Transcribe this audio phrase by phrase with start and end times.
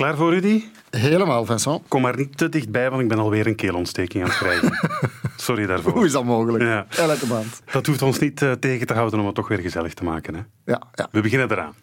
[0.00, 0.64] Klaar voor, Rudy?
[0.90, 1.82] Helemaal, Vincent.
[1.88, 4.72] Kom maar niet te dichtbij, want ik ben alweer een keelontsteking aan het krijgen.
[5.36, 5.92] Sorry daarvoor.
[5.92, 6.64] Hoe is dat mogelijk?
[6.64, 6.86] Ja.
[6.96, 7.62] Elke maand.
[7.72, 10.34] Dat hoeft ons niet eh, tegen te houden om het toch weer gezellig te maken.
[10.34, 10.40] Hè?
[10.64, 11.08] Ja, ja.
[11.10, 11.74] We beginnen eraan.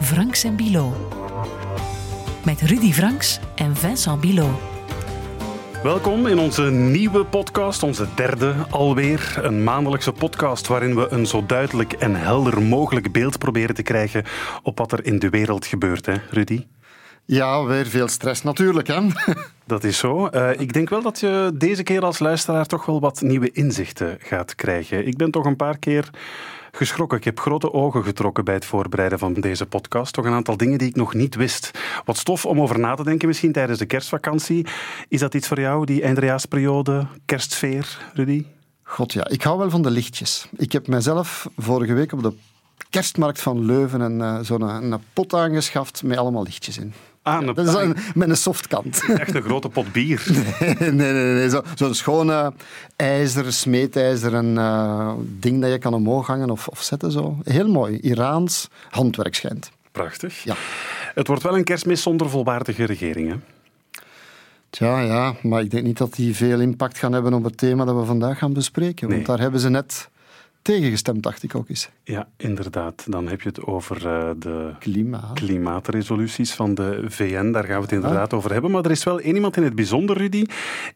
[0.00, 1.10] Franks en Bilo.
[2.44, 4.60] Met Rudy Franks en Vincent Bilo.
[5.82, 9.38] Welkom in onze nieuwe podcast, onze derde alweer.
[9.42, 14.24] Een maandelijkse podcast waarin we een zo duidelijk en helder mogelijk beeld proberen te krijgen
[14.62, 16.64] op wat er in de wereld gebeurt, hè, Rudy?
[17.28, 18.86] Ja, weer veel stress natuurlijk.
[18.86, 19.00] Hè?
[19.64, 20.26] Dat is zo.
[20.26, 24.16] Eh, ik denk wel dat je deze keer als luisteraar toch wel wat nieuwe inzichten
[24.20, 25.06] gaat krijgen.
[25.06, 26.10] Ik ben toch een paar keer
[26.72, 27.18] geschrokken.
[27.18, 30.12] Ik heb grote ogen getrokken bij het voorbereiden van deze podcast.
[30.12, 31.70] Toch een aantal dingen die ik nog niet wist.
[32.04, 34.66] Wat stof om over na te denken misschien tijdens de kerstvakantie.
[35.08, 38.44] Is dat iets voor jou, die eindejaarsperiode, kerstsfeer, Rudy?
[38.82, 40.48] God ja, ik hou wel van de lichtjes.
[40.56, 42.32] Ik heb mijzelf vorige week op de
[42.90, 46.92] kerstmarkt van Leuven een, uh, zo'n een pot aangeschaft met allemaal lichtjes in.
[47.26, 49.04] Ah, Dat is een, met een softkant.
[49.18, 50.22] echt een grote pot bier.
[50.60, 51.34] nee, nee, nee.
[51.34, 51.48] nee.
[51.48, 52.52] Zo- Zo'n schone
[52.96, 57.10] ijzer, smeetijzeren eh, ding dat je kan omhoog hangen of, of zetten.
[57.12, 57.36] Zo.
[57.44, 57.98] Heel mooi.
[57.98, 59.70] Iraans handwerk schijnt.
[59.92, 60.42] Prachtig.
[60.44, 60.54] Ja.
[61.14, 63.30] Het wordt wel een kerstmis zonder volwaardige regering.
[63.30, 63.36] Hè?
[64.70, 67.84] Tja, ja, maar ik denk niet dat die veel impact gaan hebben op het thema
[67.84, 69.08] dat we vandaag gaan bespreken.
[69.08, 70.08] Want daar hebben ze net
[70.66, 71.88] tegengestemd, dacht ik ook eens.
[72.04, 73.04] Ja, inderdaad.
[73.08, 75.32] Dan heb je het over eh, de Klimaat.
[75.32, 77.50] klimaatresoluties van de VN.
[77.50, 78.70] Daar gaan we het inderdaad over hebben.
[78.70, 80.44] Maar er is wel één iemand in het bijzonder, Rudy.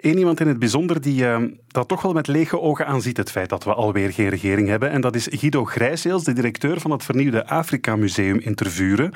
[0.00, 3.30] Eén iemand in het bijzonder die eh, dat toch wel met lege ogen aanziet, het
[3.30, 4.90] feit dat we alweer geen regering hebben.
[4.90, 9.12] En dat is Guido Grijsheels, de directeur van het vernieuwde Afrika Museum in Tervuren.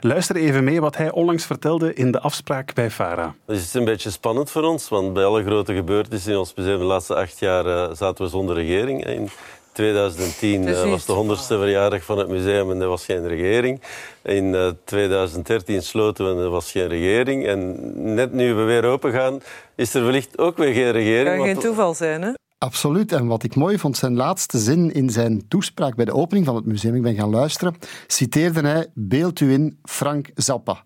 [0.00, 3.34] Luister even mee wat hij onlangs vertelde in de afspraak bij FARA.
[3.46, 6.78] Het is een beetje spannend voor ons, want bij alle grote gebeurtenissen in ons museum
[6.78, 9.06] de laatste acht jaar eh, zaten we zonder regering.
[9.06, 9.28] In
[9.72, 13.82] 2010 eh, was de 100ste verjaardag van het museum en er was geen regering.
[14.22, 17.46] In eh, 2013 sloten we en er was geen regering.
[17.46, 19.40] En net nu we weer open gaan,
[19.74, 21.36] is er wellicht ook weer geen regering.
[21.36, 22.30] kan geen want- toeval zijn, hè?
[22.58, 23.12] Absoluut.
[23.12, 26.54] En wat ik mooi vond, zijn laatste zin in zijn toespraak bij de opening van
[26.54, 27.74] het museum, ik ben gaan luisteren,
[28.06, 30.84] citeerde hij Beeld u in Frank Zappa.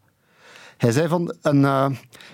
[0.77, 1.87] Hij zei van, een eh,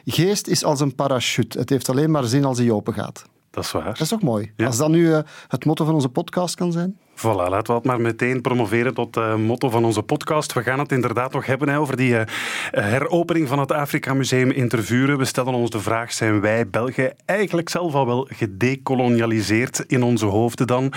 [0.05, 1.59] geest is als een parachute.
[1.59, 3.25] Het heeft alleen maar zin als hij open gaat.
[3.53, 3.85] Dat is waar.
[3.85, 4.53] Dat is toch mooi?
[4.57, 4.67] Ja.
[4.67, 6.99] Als dat nu eh, het motto van onze podcast kan zijn.
[7.15, 10.53] Voilà, laten we het maar meteen promoveren tot eh motto van onze podcast.
[10.53, 12.27] We gaan het inderdaad nog hebben over die eh,
[12.71, 15.19] heropening van het Afrika Museum in Tervuren.
[15.19, 20.27] We stellen ons de vraag, zijn wij Belgen eigenlijk zelf al wel gedecolonialiseerd in onze
[20.27, 20.93] hoofden dan?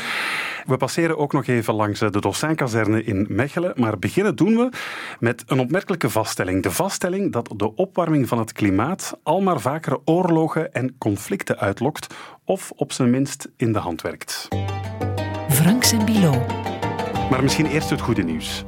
[0.66, 4.70] We passeren ook nog even langs eh, de Dossijnkazerne in Mechelen, maar beginnen doen we
[5.20, 6.64] met een opmerkelijke vaststelling.
[6.64, 12.16] De vaststelling dat de opwarming van het klimaat al maar vaker oorlogen en conflicten uitlokt,
[12.44, 14.48] of op zijn minst in de hand werkt.
[17.30, 18.64] Maar misschien eerst het goede nieuws.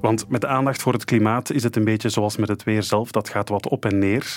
[0.00, 2.82] Want met de aandacht voor het klimaat is het een beetje zoals met het weer
[2.82, 3.10] zelf.
[3.10, 4.34] Dat gaat wat op en neer.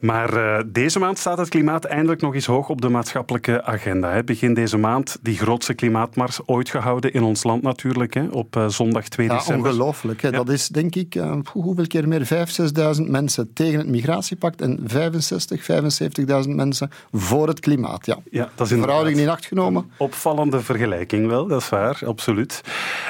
[0.00, 4.10] Maar eh, deze maand staat het klimaat eindelijk nog eens hoog op de maatschappelijke agenda.
[4.10, 4.24] Hè.
[4.24, 8.14] Begin deze maand die grootste klimaatmars ooit gehouden in ons land natuurlijk.
[8.14, 9.70] Hè, op eh, zondag 2 Ja, december.
[9.70, 10.22] ongelooflijk.
[10.22, 10.28] Hè.
[10.28, 10.36] Ja.
[10.36, 12.26] Dat is denk ik, eh, hoeveel keer meer?
[12.26, 18.06] 5.000, 6.000 mensen tegen het migratiepact en 65, 75.000 mensen voor het klimaat.
[18.06, 18.16] Ja.
[18.30, 19.90] Ja, dat is De verhouding in acht genomen.
[19.96, 22.60] Opvallende vergelijking wel, dat is waar, absoluut.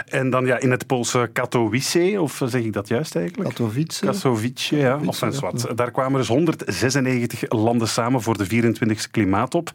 [0.06, 1.81] En dan ja, in het Poolse Katowice,
[2.18, 3.48] of zeg ik dat juist eigenlijk?
[3.48, 4.06] Katowice.
[4.06, 5.00] Katowice, ja.
[5.06, 5.76] Of Katowice, wat.
[5.76, 9.70] Daar kwamen dus 196 landen samen voor de 24e klimaatop.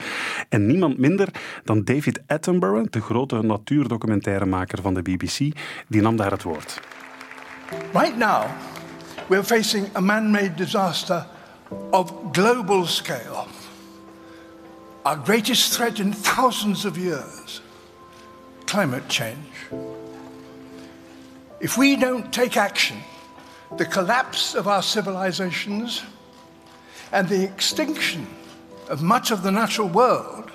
[0.49, 1.27] En niemand minder
[1.63, 5.37] dan David Attenborough, de grote natuurdocumentairemaker van de BBC,
[5.87, 6.79] die nam daar het woord.
[7.93, 8.43] Right now,
[9.27, 11.25] we're facing a man made disaster
[11.91, 13.45] of global scale.
[15.03, 17.61] Our greatest threat in thousands of years
[18.65, 19.56] climate change.
[21.59, 22.97] If we don't take action,
[23.77, 26.03] the collapse of our civilizations
[27.11, 28.27] and the extinction
[28.89, 30.51] of much of the natural world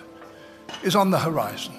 [0.82, 1.74] is on the horizon.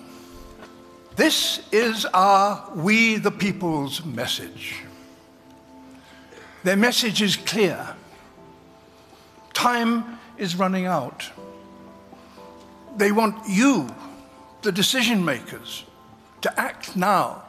[1.16, 4.84] This is our We the People's message.
[6.64, 7.96] Their message is clear.
[9.54, 11.30] Time is running out.
[12.98, 13.94] They want you,
[14.64, 15.84] the decision makers,
[16.42, 17.44] to act now.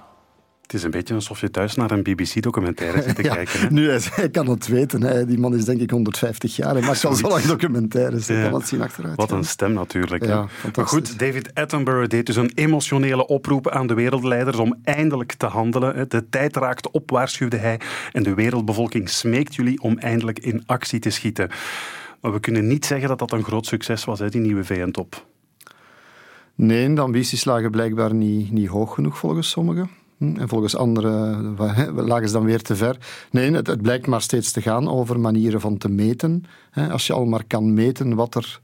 [0.64, 3.60] Het is een beetje alsof je thuis naar een BBC-documentaire zit te Ja, kijken.
[3.60, 3.70] Hè?
[3.70, 5.02] nu, hij, kan het weten.
[5.02, 5.26] Hè.
[5.26, 6.74] Die man is denk ik 150 jaar.
[6.74, 8.26] Hij maakt al zo lang documentaires.
[8.26, 8.42] Ja.
[8.42, 9.16] kan het zien achteruit.
[9.16, 10.24] Wat een stem natuurlijk.
[10.24, 10.46] Ja,
[10.76, 15.46] maar goed, David Attenborough deed dus een emotionele oproep aan de wereldleiders om eindelijk te
[15.46, 16.08] handelen.
[16.08, 17.80] De tijd raakt op, waarschuwde hij.
[18.12, 21.50] En de wereldbevolking smeekt jullie om eindelijk in actie te schieten.
[22.20, 25.26] Maar we kunnen niet zeggen dat dat een groot succes was, hè, die nieuwe VN-top.
[26.54, 29.90] Nee, de ambities lagen blijkbaar niet, niet hoog genoeg volgens sommigen.
[30.18, 31.54] Hm, en volgens anderen
[31.94, 32.96] lagen ze dan weer te ver.
[33.30, 36.44] Nee, het, het, blijkt maar steeds te gaan over manieren van te meten.
[36.90, 38.60] Als je al maar kan meten wat er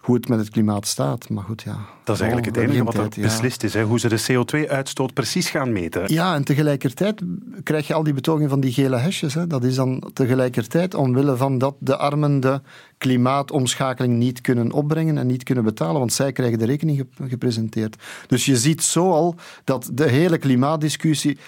[0.00, 1.28] hoe het met het klimaat staat.
[1.28, 1.78] Maar goed, ja.
[2.04, 3.82] Dat is eigenlijk het enige wat er beslist is, hè?
[3.82, 6.12] hoe ze de CO2-uitstoot precies gaan meten.
[6.12, 7.22] Ja, en tegelijkertijd
[7.62, 9.34] krijg je al die betogingen van die gele hesjes.
[9.34, 9.46] Hè?
[9.46, 12.60] Dat is dan tegelijkertijd omwille van dat de armen de
[12.98, 17.96] klimaatomschakeling niet kunnen opbrengen en niet kunnen betalen, want zij krijgen de rekening gepresenteerd.
[18.26, 21.38] Dus je ziet zo al dat de hele klimaatdiscussie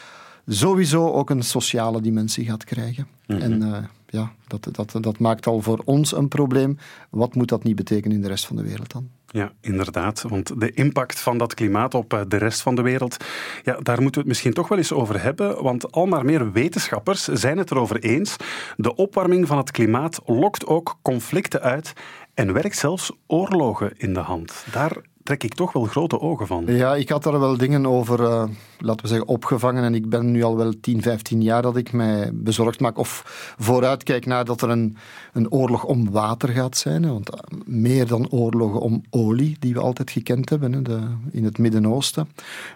[0.46, 3.06] sowieso ook een sociale dimensie gaat krijgen.
[3.26, 3.40] Mhm.
[3.40, 3.76] En uh,
[4.12, 6.78] ja, dat, dat, dat maakt al voor ons een probleem.
[7.10, 9.10] Wat moet dat niet betekenen in de rest van de wereld dan?
[9.26, 10.22] Ja, inderdaad.
[10.22, 13.16] Want de impact van dat klimaat op eh, de rest van de wereld,
[13.62, 15.62] ja, daar moeten we het misschien toch wel eens over hebben.
[15.62, 18.36] Want al maar meer wetenschappers zijn het erover eens.
[18.76, 21.92] De opwarming van het klimaat lokt ook conflicten uit
[22.34, 24.64] en werkt zelfs oorlogen in de hand.
[24.72, 26.64] Daar trek ik toch wel grote ogen van.
[26.66, 28.44] Ja, ik had daar wel dingen over, uh,
[28.78, 29.84] laten we zeggen, opgevangen.
[29.84, 33.22] En ik ben nu al wel 10, 15 jaar dat ik mij bezorgd maak of
[33.58, 34.96] vooruitkijk naar dat er een,
[35.32, 37.08] een oorlog om water gaat zijn.
[37.08, 41.58] Want eh, meer dan oorlogen om olie, die we altijd gekend hebben de, in het
[41.58, 42.28] Midden-Oosten.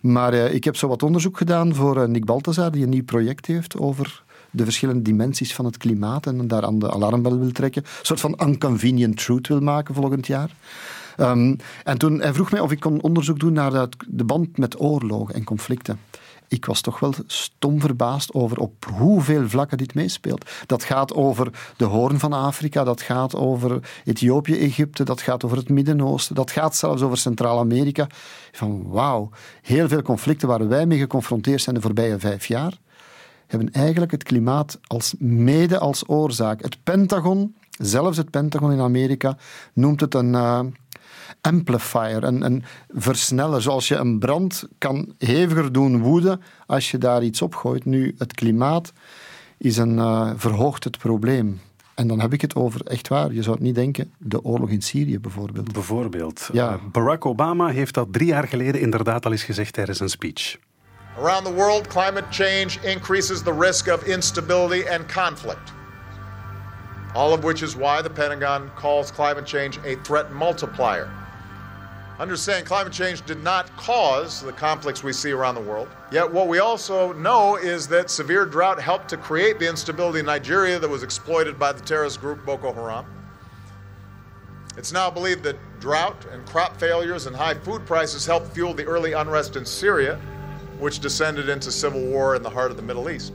[0.02, 3.46] Maar uh, ik heb zo wat onderzoek gedaan voor Nick Balthazar, die een nieuw project
[3.46, 7.82] heeft over de verschillende dimensies van het klimaat en daar aan de alarmbel wil trekken.
[7.82, 10.50] Een soort van unconvenient truth wil maken volgend jaar.
[11.16, 11.54] Ehm,
[11.84, 15.34] en toen hij vroeg mij of ik kon onderzoek doen naar de band met oorlogen
[15.34, 15.98] en conflicten
[16.48, 20.50] ik was toch wel stom verbaasd over op hoeveel vlakken dit meespeelt.
[20.66, 25.56] Dat gaat over de hoorn van Afrika, dat gaat over Ethiopië, Egypte, dat gaat over
[25.56, 28.06] het Midden-Oosten, dat gaat zelfs over Centraal-Amerika.
[28.52, 29.30] Van wauw,
[29.62, 32.78] heel veel conflicten waar wij mee geconfronteerd zijn de voorbije vijf jaar,
[33.46, 36.62] hebben eigenlijk het klimaat als mede als oorzaak.
[36.62, 39.36] Het Pentagon, zelfs het Pentagon in Amerika,
[39.72, 40.32] noemt het een...
[40.32, 40.60] Uh,
[41.40, 43.62] amplifier, een, een versneller.
[43.62, 47.84] Zoals je een brand kan heviger doen woeden als je daar iets op gooit.
[47.84, 48.93] Nu, het klimaat
[49.58, 51.61] is een, uh, verhoogt het probleem.
[51.94, 54.70] En dan heb ik het over, echt waar, je zou het niet denken, de oorlog
[54.70, 55.73] in Syrië bijvoorbeeld.
[55.73, 56.49] Bijvoorbeeld.
[56.52, 56.73] Ja.
[56.73, 60.56] Uh, Barack Obama heeft dat drie jaar geleden inderdaad al eens gezegd tijdens een speech.
[61.19, 65.75] Around the world, climate change increases the risk of instability and conflict.
[67.16, 71.10] All of which is why the Pentagon calls climate change a threat multiplier.
[72.18, 75.88] Understand climate change did not cause the conflicts we see around the world.
[76.12, 80.26] Yet, what we also know is that severe drought helped to create the instability in
[80.26, 83.06] Nigeria that was exploited by the terrorist group Boko Haram.
[84.76, 88.84] It's now believed that drought and crop failures and high food prices helped fuel the
[88.84, 90.20] early unrest in Syria,
[90.78, 93.32] which descended into civil war in the heart of the Middle East.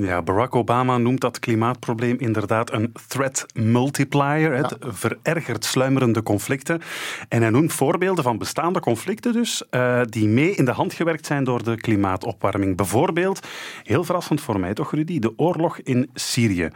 [0.00, 4.52] Ja, Barack Obama noemt dat klimaatprobleem inderdaad een threat multiplier.
[4.52, 6.80] Het verergert sluimerende conflicten.
[7.28, 11.26] En hij noemt voorbeelden van bestaande conflicten dus, uh, die mee in de hand gewerkt
[11.26, 12.76] zijn door de klimaatopwarming.
[12.76, 13.46] Bijvoorbeeld,
[13.82, 16.68] heel verrassend voor mij toch Rudy, de oorlog in Syrië.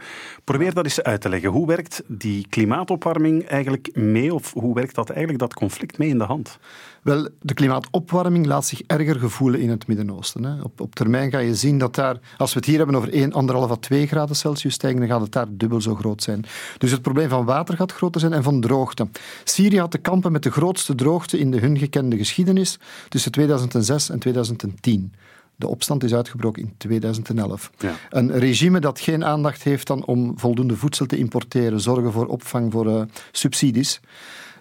[0.43, 1.49] Probeer dat eens uit te leggen.
[1.49, 6.17] Hoe werkt die klimaatopwarming eigenlijk mee, of hoe werkt dat eigenlijk dat conflict mee in
[6.17, 6.59] de hand?
[7.03, 10.63] Wel, de klimaatopwarming laat zich erger gevoelen in het Midden-Oosten.
[10.63, 13.31] Op, op termijn ga je zien dat daar, als we het hier hebben over 1,
[13.31, 16.45] 1,5 à 2 graden Celsius stijgen, dan gaat het daar dubbel zo groot zijn.
[16.77, 19.07] Dus het probleem van water gaat groter zijn en van droogte.
[19.43, 22.79] Syrië had te kampen met de grootste droogte in de hun gekende geschiedenis
[23.09, 25.13] tussen 2006 en 2010.
[25.55, 27.71] De opstand is uitgebroken in 2011.
[27.77, 27.95] Ja.
[28.09, 32.71] Een regime dat geen aandacht heeft dan om voldoende voedsel te importeren, zorgen voor opvang
[32.71, 34.01] voor uh, subsidies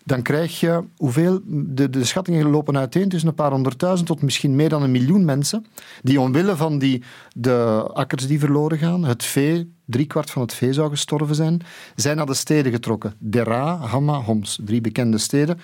[0.04, 4.56] dan krijg je hoeveel, de, de schattingen lopen uiteen tussen een paar honderdduizend tot misschien
[4.56, 5.66] meer dan een miljoen mensen,
[6.02, 7.02] die omwille van die,
[7.34, 11.60] de akkers die verloren gaan, het vee, driekwart van het vee zou gestorven zijn,
[11.94, 13.14] zijn naar de steden getrokken.
[13.18, 15.60] Dera, Hama, Homs, drie bekende steden.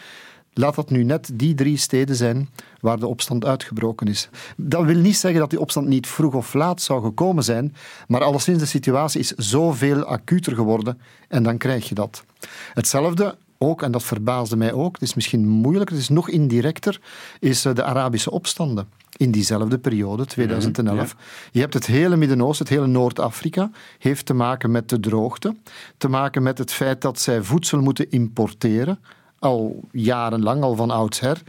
[0.53, 2.49] Laat dat nu net die drie steden zijn
[2.81, 4.29] waar de opstand uitgebroken is.
[4.57, 7.75] Dat wil niet zeggen dat die opstand niet vroeg of laat zou gekomen zijn,
[8.07, 12.25] maar alleszins de situatie is zoveel acuter geworden en dan krijg je dat.
[12.73, 17.01] Hetzelfde ook, en dat verbaasde mij ook, het is misschien moeilijker, het is nog indirecter,
[17.41, 18.89] is eh, de Arabische opstanden.
[19.17, 21.15] In diezelfde periode, 2011.
[21.15, 21.23] Mhm,
[21.53, 25.57] Je hebt het hele Midden-Oosten, het hele Noord-Afrika, heeft te maken met de droogte,
[25.97, 28.99] te maken met het feit dat zij voedsel moeten importeren,
[29.39, 31.43] al jarenlang, al van oudsher.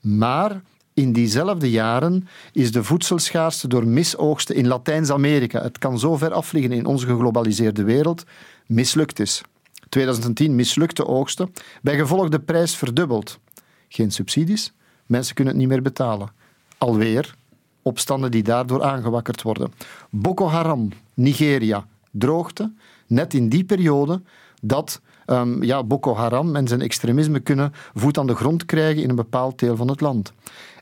[0.00, 0.62] Maar
[0.94, 6.72] in diezelfde jaren is de voedselschaarste door misoogsten in Latijns-Amerika, het kan zo ver afliggen
[6.72, 8.24] in onze geglobaliseerde wereld,
[8.66, 9.42] mislukt is.
[9.92, 13.38] 2010 mislukte oogsten, bij gevolg de prijs verdubbeld.
[13.88, 14.72] Geen subsidies,
[15.06, 16.30] mensen kunnen het niet meer betalen.
[16.78, 17.34] Alweer
[17.82, 19.72] opstanden die daardoor aangewakkerd worden.
[20.10, 22.72] Boko Haram, Nigeria, droogte,
[23.06, 24.22] net in die periode
[24.62, 29.08] dat um, ja, Boko Haram en zijn extremisme kunnen voet aan de grond krijgen in
[29.08, 30.32] een bepaald deel van het land.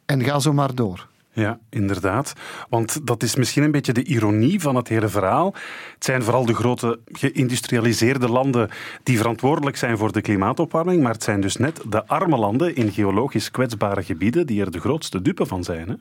[0.07, 1.09] En ga zo maar door.
[1.41, 2.33] Ja, inderdaad.
[2.69, 5.55] Want dat is misschien een beetje de ironie van het hele verhaal.
[5.95, 8.69] Het zijn vooral de grote geïndustrialiseerde landen
[9.03, 12.93] die verantwoordelijk zijn voor de klimaatopwarming, maar het zijn dus net de arme landen in
[12.93, 15.89] geologisch kwetsbare gebieden die er de grootste dupe van zijn.
[15.89, 15.95] Hè?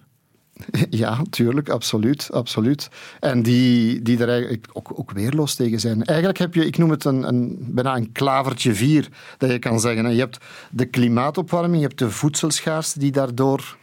[0.90, 2.90] Ja, tuurlijk, absoluut, absoluut.
[3.20, 6.04] En die, die er eigenlijk ook, ook weerloos tegen zijn.
[6.04, 9.80] Eigenlijk heb je, ik noem het een, een, bijna een klavertje vier, dat je kan
[9.80, 10.14] zeggen.
[10.14, 10.38] Je hebt
[10.72, 13.78] de klimaatopwarming, je hebt de voedselschaarste die daardoor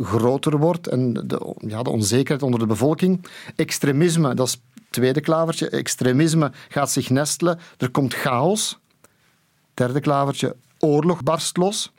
[0.00, 3.26] groter wordt en de, ja, de onzekerheid onder de bevolking.
[3.56, 5.68] Extremisme, dat is het tweede klavertje.
[5.68, 7.58] Extremisme gaat zich nestelen.
[7.78, 8.78] Er komt chaos.
[9.74, 11.92] Derde klavertje, oorlog barst los.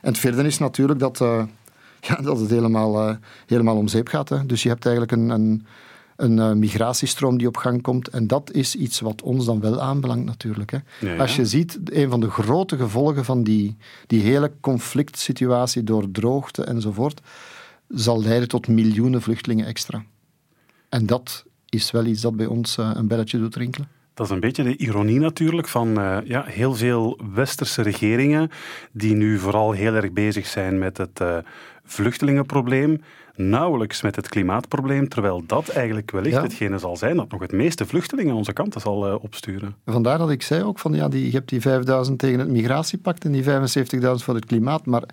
[0.00, 1.42] En het vierde is natuurlijk dat, uh,
[2.08, 3.16] ja, dat het helemaal, uh,
[3.46, 4.28] helemaal om zeep gaat.
[4.28, 4.46] Hè.
[4.46, 5.66] Dus je hebt eigenlijk een, een
[6.20, 8.08] een uh, migratiestroom die op gang komt.
[8.08, 10.70] En dat is iets wat ons dan wel aanbelangt natuurlijk.
[10.70, 10.78] Hè.
[11.00, 11.16] Ja, ja.
[11.16, 16.10] Als je ziet, een van de grote gevolgen van die, die hele conflict situatie door
[16.10, 17.20] droogte enzovoort,
[17.88, 20.04] zal leiden tot miljoenen vluchtelingen extra.
[20.88, 23.88] En dat is wel iets dat bij ons uh, een belletje doet rinkelen.
[24.14, 28.50] Dat is een beetje de ironie natuurlijk van uh, ja, heel veel westerse regeringen
[28.92, 31.36] die nu vooral heel erg bezig zijn met het uh,
[31.90, 33.00] vluchtelingenprobleem,
[33.34, 36.42] nauwelijks met het klimaatprobleem, terwijl dat eigenlijk wellicht ja.
[36.42, 39.76] hetgene zal zijn dat nog het meeste vluchtelingen onze kanten zal uh, opsturen.
[39.86, 43.24] Vandaar dat ik zei ook van ja, die, je hebt die 5000 tegen het migratiepact
[43.24, 43.48] en die 75.000
[44.14, 45.04] voor het klimaat, maar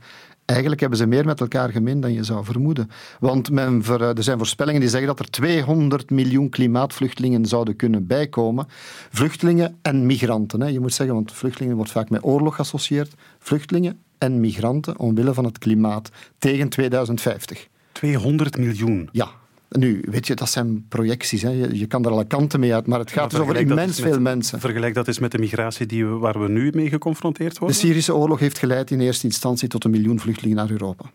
[0.48, 2.90] Eigenlijk hebben ze meer met elkaar gemeen dan je zou vermoeden.
[3.20, 8.08] Want men ver, er zijn voorspellingen die zeggen dat er 200 miljoen klimaatvluchtelingen zouden kunnen
[8.08, 8.68] bijkomen.
[9.10, 10.62] Vluchtelingen en migranten.
[10.62, 10.68] Hè.
[10.68, 13.14] Je moet zeggen, want vluchtelingen wordt vaak met oorlog geassocieerd.
[13.40, 17.68] Vluchtelingen en migranten omwille van het klimaat tegen 2050.
[17.92, 19.10] 200 miljoen?
[19.12, 19.30] Ja,
[19.70, 21.42] nu, weet je, dat zijn projecties.
[21.42, 21.50] Hè.
[21.50, 24.20] Je, je, kan er alle kanten mee uit, maar het gaat dus over immens veel
[24.20, 24.60] mensen.
[24.60, 27.78] Vergelijk dat eens met de migratie die we, waar we nu mee geconfronteerd worden.
[27.78, 31.12] De Syrische oorlog heeft geleid in eerste instantie tot een miljoen vluchtelingen naar Europa.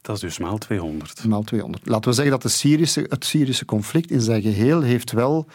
[0.00, 1.24] Dat is dus maal 200.
[1.24, 1.86] Maal 200.
[1.86, 5.46] Laten we zeggen dat de Syrische, het Syrische conflict in zijn geheel heeft wel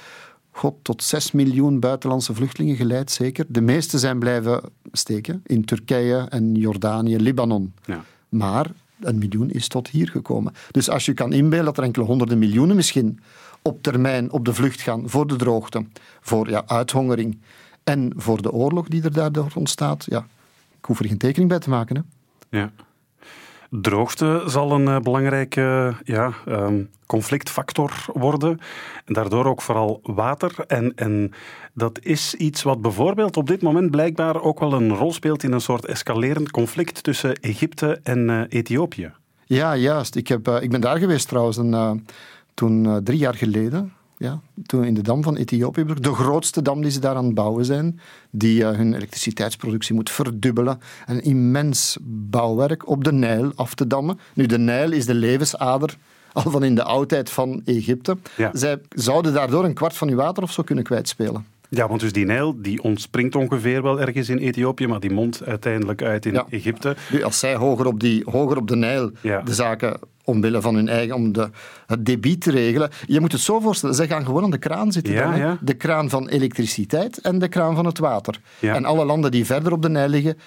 [0.58, 3.46] God, tot 6 miljoen buitenlandse vluchtelingen geleid, zeker.
[3.48, 4.62] De meeste zijn blijven
[4.92, 7.74] steken in Turkije en Jordanië, Libanon.
[7.86, 8.04] Ja.
[8.30, 10.54] Maar een miljoen is tot hier gekomen.
[10.72, 13.20] Dus als je kan inbeelden dat er enkele honderden miljoenen misschien
[13.62, 15.86] op termijn op de vlucht gaan voor de droogte,
[16.22, 17.38] voor ja, uithongering
[17.84, 20.28] en voor de oorlog die er daardoor ontstaat, ja,
[20.78, 21.96] ik hoef er geen tekening bij te maken.
[21.96, 22.02] Hè.
[22.60, 22.72] Ja.
[23.70, 28.60] Droogte zal een uh, belangrijke ja, um, conflictfactor worden.
[29.06, 30.54] En daardoor ook vooral water.
[30.68, 31.32] En, en
[31.74, 35.52] dat is iets wat bijvoorbeeld op dit moment blijkbaar ook wel een rol speelt in
[35.52, 39.12] een soort escalerend conflict tussen Egypte en uh, Ethiopië.
[39.46, 40.16] Ja, juist.
[40.16, 42.06] Ik, heb, uh, ik ben daar geweest trouwens een,
[42.54, 46.92] toen drie jaar geleden ja, toen in de dam van Ethiopië, de grootste dam die
[46.92, 50.80] ze daar aan het bouwen zijn, die uh, hun elektriciteitsproductie moet verdubbelen.
[51.06, 54.20] Een immens bouwwerk op de Nijl af te dammen.
[54.34, 55.98] Nu, de Nijl is de levensader
[56.34, 58.18] al van in de oudheid van Egypte.
[58.38, 58.50] Ja.
[58.54, 61.46] Zij zouden daardoor een kwart van hun water of zo kunnen kwijtspelen.
[61.70, 65.46] Ja, want dus die Nijl die ontspringt ongeveer wel ergens in Ethiopië, maar die mondt
[65.46, 66.46] uiteindelijk uit in ja.
[66.50, 66.96] Egypte.
[67.12, 69.42] Nu, als zij hoger op, die, hoger op de Nijl ja.
[69.42, 71.50] de zaken omwille van hun eigen, om de,
[71.88, 72.90] het debiet te regelen.
[73.06, 75.14] Je moet het zo voorstellen, zij gaan gewoon aan de kraan zitten.
[75.14, 75.58] Ja, dan, ja.
[75.62, 78.40] De kraan van elektriciteit en de kraan van het water.
[78.60, 80.38] En alle landen die verder op de Nijl liggen,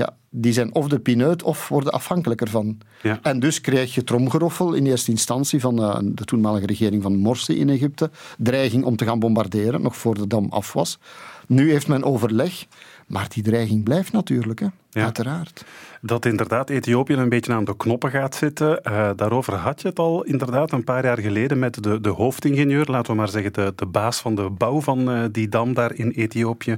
[0.00, 2.78] ja, die zijn of de pineut of worden afhankelijk ervan.
[3.02, 3.18] Ja.
[3.22, 7.58] En dus krijg je tromgeroffel in eerste instantie van uh, de toenmalige regering van Morsi
[7.58, 8.10] in Egypte.
[8.38, 10.98] Dreiging om te gaan bombarderen, nog voor de dam af was.
[11.46, 12.66] Nu heeft men overleg,
[13.06, 14.66] maar die dreiging blijft natuurlijk, hè?
[14.90, 15.04] Ja.
[15.04, 15.64] uiteraard.
[16.02, 18.80] Dat inderdaad Ethiopië een beetje aan de knoppen gaat zitten.
[18.82, 22.86] Uh, daarover had je het al inderdaad een paar jaar geleden met de, de hoofdingenieur,
[22.86, 25.94] laten we maar zeggen de, de baas van de bouw van uh, die dam daar
[25.94, 26.76] in Ethiopië.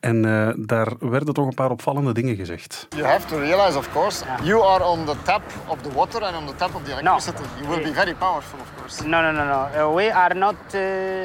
[0.00, 2.86] En uh, daar werden toch een paar opvallende dingen gezegd.
[2.88, 6.36] You have to realize, of course, you are on the tap of the water and
[6.36, 7.42] on the tap of the electricity.
[7.42, 7.60] No.
[7.60, 9.06] You will be very powerful, of course.
[9.06, 9.94] No, no, no, no.
[9.94, 10.56] we are not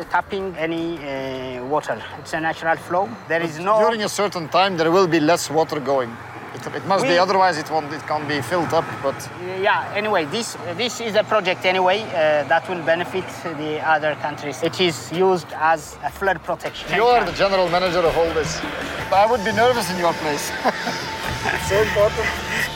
[0.09, 0.97] tapping any
[1.69, 1.97] water.
[2.19, 3.07] It's a natural flow.
[3.27, 3.79] There is no.
[3.79, 6.09] During a certain time, there will be less water going.
[6.55, 7.91] It, it must we, be, otherwise it won't.
[7.91, 8.85] It can't be filled up.
[9.03, 9.17] But
[9.61, 9.91] yeah.
[9.93, 14.63] Anyway, this this is a project anyway uh, that will benefit the other countries.
[14.63, 16.95] It is used as a flood protection.
[16.95, 18.61] You are the general manager of all this.
[19.11, 20.45] I would be nervous in your place.
[21.69, 22.27] so important.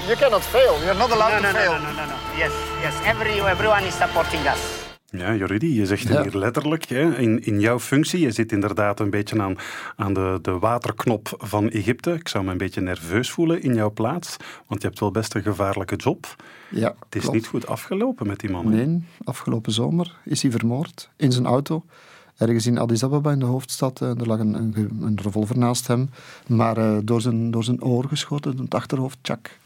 [0.08, 0.76] You cannot fail.
[0.84, 1.74] You're not allowed no, no, to fail.
[1.74, 2.18] No, no, no, no.
[2.38, 2.94] Yes, yes.
[3.06, 4.79] Every everyone is supporting us.
[5.12, 6.22] Ja, Joridi, je zegt ja.
[6.22, 9.56] hier letterlijk, hè, in, in jouw functie, je zit inderdaad een beetje aan,
[9.96, 12.14] aan de, de waterknop van Egypte.
[12.14, 14.38] Ik zou me een beetje nerveus voelen in jouw plaats,
[14.68, 16.36] want je hebt wel best een gevaarlijke job.
[16.70, 17.36] Ja, Het is klopt.
[17.36, 18.70] niet goed afgelopen met die man.
[18.70, 21.86] Nee, afgelopen zomer is hij vermoord in zijn auto.
[22.38, 24.00] Ergens in Addis Ababa, in de hoofdstad.
[24.00, 26.10] Er lag een, een, een revolver naast hem,
[26.48, 29.58] maar uh, door, zijn, door zijn oor geschoten, het achterhoofd, tjak.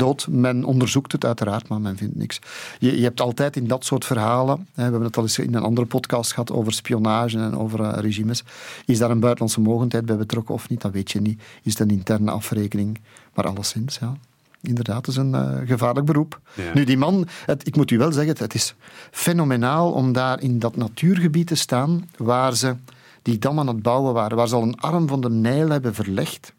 [0.00, 0.26] Dood.
[0.30, 2.38] Men onderzoekt het uiteraard, maar men vindt niks.
[2.78, 5.54] Je, je hebt altijd in dat soort verhalen, hè, we hebben het al eens in
[5.54, 8.44] een andere podcast gehad over spionage en over uh, regimes,
[8.86, 10.80] is daar een buitenlandse mogendheid bij betrokken of niet?
[10.80, 11.42] Dat weet je niet.
[11.62, 13.00] Is het een interne afrekening?
[13.34, 14.16] Maar alleszins, ja
[14.62, 16.40] inderdaad, is een uh, gevaarlijk beroep.
[16.74, 18.74] Nu, die man, het, ik moet u wel zeggen, het is
[19.10, 22.76] fenomenaal om daar in dat natuurgebied te staan waar ze
[23.22, 25.94] die dam aan het bouwen waren, waar ze al een arm van de Nijl hebben
[25.94, 26.52] verlegd.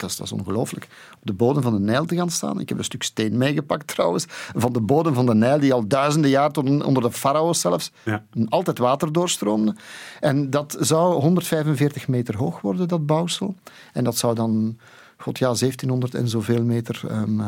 [0.00, 0.88] Dat is, dat is ongelooflijk.
[1.14, 2.60] Op de bodem van de Nijl te gaan staan.
[2.60, 4.24] Ik heb een stuk steen meegepakt trouwens.
[4.54, 7.92] Van de bodem van de Nijl, die al duizenden jaar tot onder de farao's zelfs
[8.02, 8.24] ja.
[8.48, 9.74] altijd water doorstroomde.
[10.20, 13.54] En dat zou 145 meter hoog worden, dat bouwsel.
[13.92, 14.78] En dat zou dan
[15.16, 17.42] god ja, 1700 en zoveel meter um,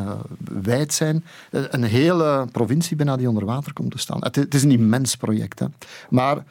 [0.62, 1.24] wijd zijn.
[1.50, 4.18] Eh, een hele provincie bijna die onder water komt te staan.
[4.20, 5.58] Het, het is een immens project.
[5.58, 5.66] Hè.
[6.10, 6.44] Maar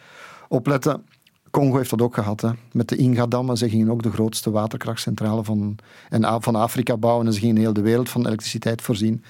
[0.48, 1.04] opletten,
[1.54, 2.42] Congo heeft dat ook gehad.
[2.42, 2.50] Hè.
[2.72, 3.58] Met de Inga-dammen.
[3.58, 5.76] Ze gingen ook de grootste waterkrachtcentrale van,
[6.10, 7.26] en, van Afrika bouwen.
[7.28, 9.24] En ze gingen heel de wereld van elektriciteit voorzien.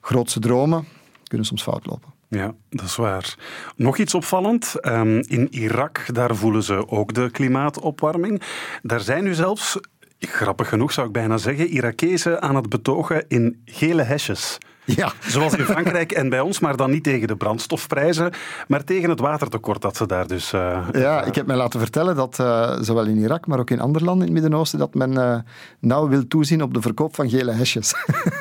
[0.00, 0.84] Grootste dromen
[1.24, 2.12] kunnen soms fout lopen.
[2.28, 3.36] Ja, dat is waar.
[3.76, 4.74] Nog iets opvallend.
[4.82, 8.42] Um, in Irak, daar voelen ze ook de klimaatopwarming.
[8.82, 9.78] Daar zijn nu zelfs
[10.18, 14.58] grappig genoeg zou ik bijna zeggen, Irakezen aan het betogen in gele hesjes.
[14.84, 15.12] Ja.
[15.26, 18.32] Zoals in Frankrijk en bij ons, maar dan niet tegen de brandstofprijzen,
[18.68, 20.52] maar tegen het watertekort dat ze daar dus...
[20.52, 23.80] Uh, ja, ik heb mij laten vertellen dat uh, zowel in Irak, maar ook in
[23.80, 25.38] andere landen in het Midden-Oosten, dat men uh,
[25.78, 27.94] nauw wil toezien op de verkoop van gele hesjes.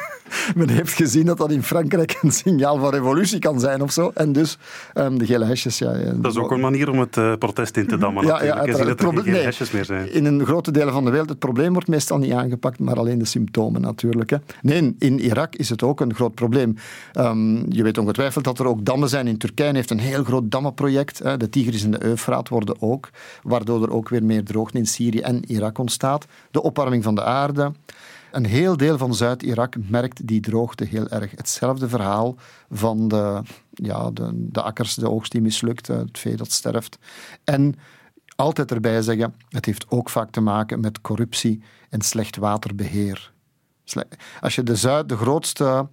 [0.55, 4.11] men heeft gezien dat dat in Frankrijk een signaal van revolutie kan zijn of zo.
[4.13, 4.57] En dus
[4.95, 5.77] um, de gele hesjes.
[5.77, 8.25] Ja, dat is ook een manier om het uh, protest in te dammen.
[8.25, 10.13] Ja, ja, het, het, er geen hesjes meer zijn.
[10.13, 13.17] In een grote delen van de wereld, het probleem wordt meestal niet aangepakt, maar alleen
[13.17, 14.29] de symptomen natuurlijk.
[14.29, 14.37] Hè.
[14.61, 16.75] Nee, in Irak is het ook een groot probleem.
[17.13, 19.73] Um, je weet ongetwijfeld dat er ook dammen zijn in Turkije.
[19.73, 21.19] heeft een heel groot dammenproject.
[21.19, 21.37] Hè.
[21.37, 23.09] De Tigris en de Eufraat worden ook,
[23.43, 26.25] waardoor er ook weer meer droogte in Syrië en Irak ontstaat.
[26.51, 27.71] De opwarming van de aarde.
[28.31, 31.31] Een heel deel van Zuid-Irak merkt die droogte heel erg.
[31.31, 32.35] Hetzelfde verhaal
[32.69, 36.97] van de, ja, de, de akkers, de oogst die mislukt, het vee dat sterft.
[37.43, 37.75] En
[38.35, 43.31] altijd erbij zeggen, het heeft ook vaak te maken met corruptie en slecht waterbeheer.
[44.41, 45.87] Als je de, Zuid, de grootste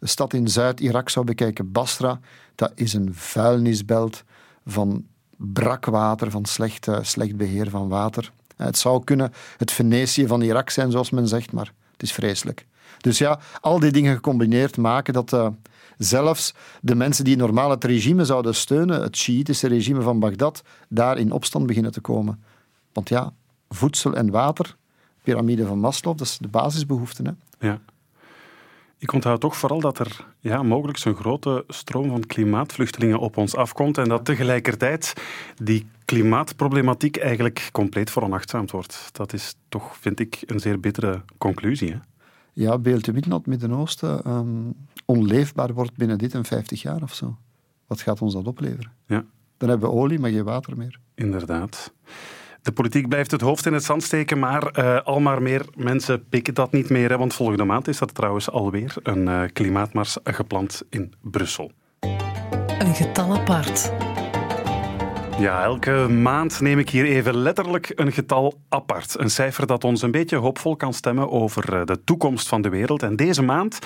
[0.00, 2.20] stad in Zuid-Irak zou bekijken, Basra,
[2.54, 4.24] dat is een vuilnisbelt
[4.66, 8.32] van brak water, van slecht, slecht beheer van water.
[8.64, 12.66] Het zou kunnen het Venetië van Irak zijn, zoals men zegt, maar het is vreselijk.
[12.98, 15.48] Dus ja, al die dingen gecombineerd maken dat uh,
[15.98, 21.18] zelfs de mensen die normaal het regime zouden steunen, het Shiïtische regime van Bagdad, daar
[21.18, 22.42] in opstand beginnen te komen.
[22.92, 23.32] Want ja,
[23.68, 24.76] voedsel en water,
[25.22, 27.26] piramide van Maslow, dat is de basisbehoeften.
[27.26, 27.32] Hè?
[27.66, 27.80] Ja.
[29.02, 33.56] Ik onthoud toch vooral dat er ja, mogelijk zo'n grote stroom van klimaatvluchtelingen op ons
[33.56, 35.12] afkomt en dat tegelijkertijd
[35.62, 39.08] die klimaatproblematiek eigenlijk compleet veronachtzaamd wordt.
[39.12, 41.90] Dat is toch, vind ik, een zeer bittere conclusie.
[41.90, 41.98] Hè?
[42.52, 47.14] Ja, beeld je dat het Midden-Oosten um, onleefbaar wordt binnen dit en 50 jaar of
[47.14, 47.36] zo.
[47.86, 48.92] Wat gaat ons dat opleveren?
[49.06, 49.24] Ja.
[49.56, 50.98] Dan hebben we olie, maar geen water meer.
[51.14, 51.92] Inderdaad.
[52.62, 56.28] De politiek blijft het hoofd in het zand steken, maar uh, al maar meer mensen
[56.28, 57.10] pikken dat niet meer.
[57.10, 61.70] Hè, want volgende maand is er trouwens alweer een uh, klimaatmars gepland in Brussel.
[62.78, 63.92] Een getal apart.
[65.38, 69.18] Ja, elke maand neem ik hier even letterlijk een getal apart.
[69.18, 72.68] Een cijfer dat ons een beetje hoopvol kan stemmen over eh, de toekomst van de
[72.68, 73.02] wereld.
[73.02, 73.78] En deze maand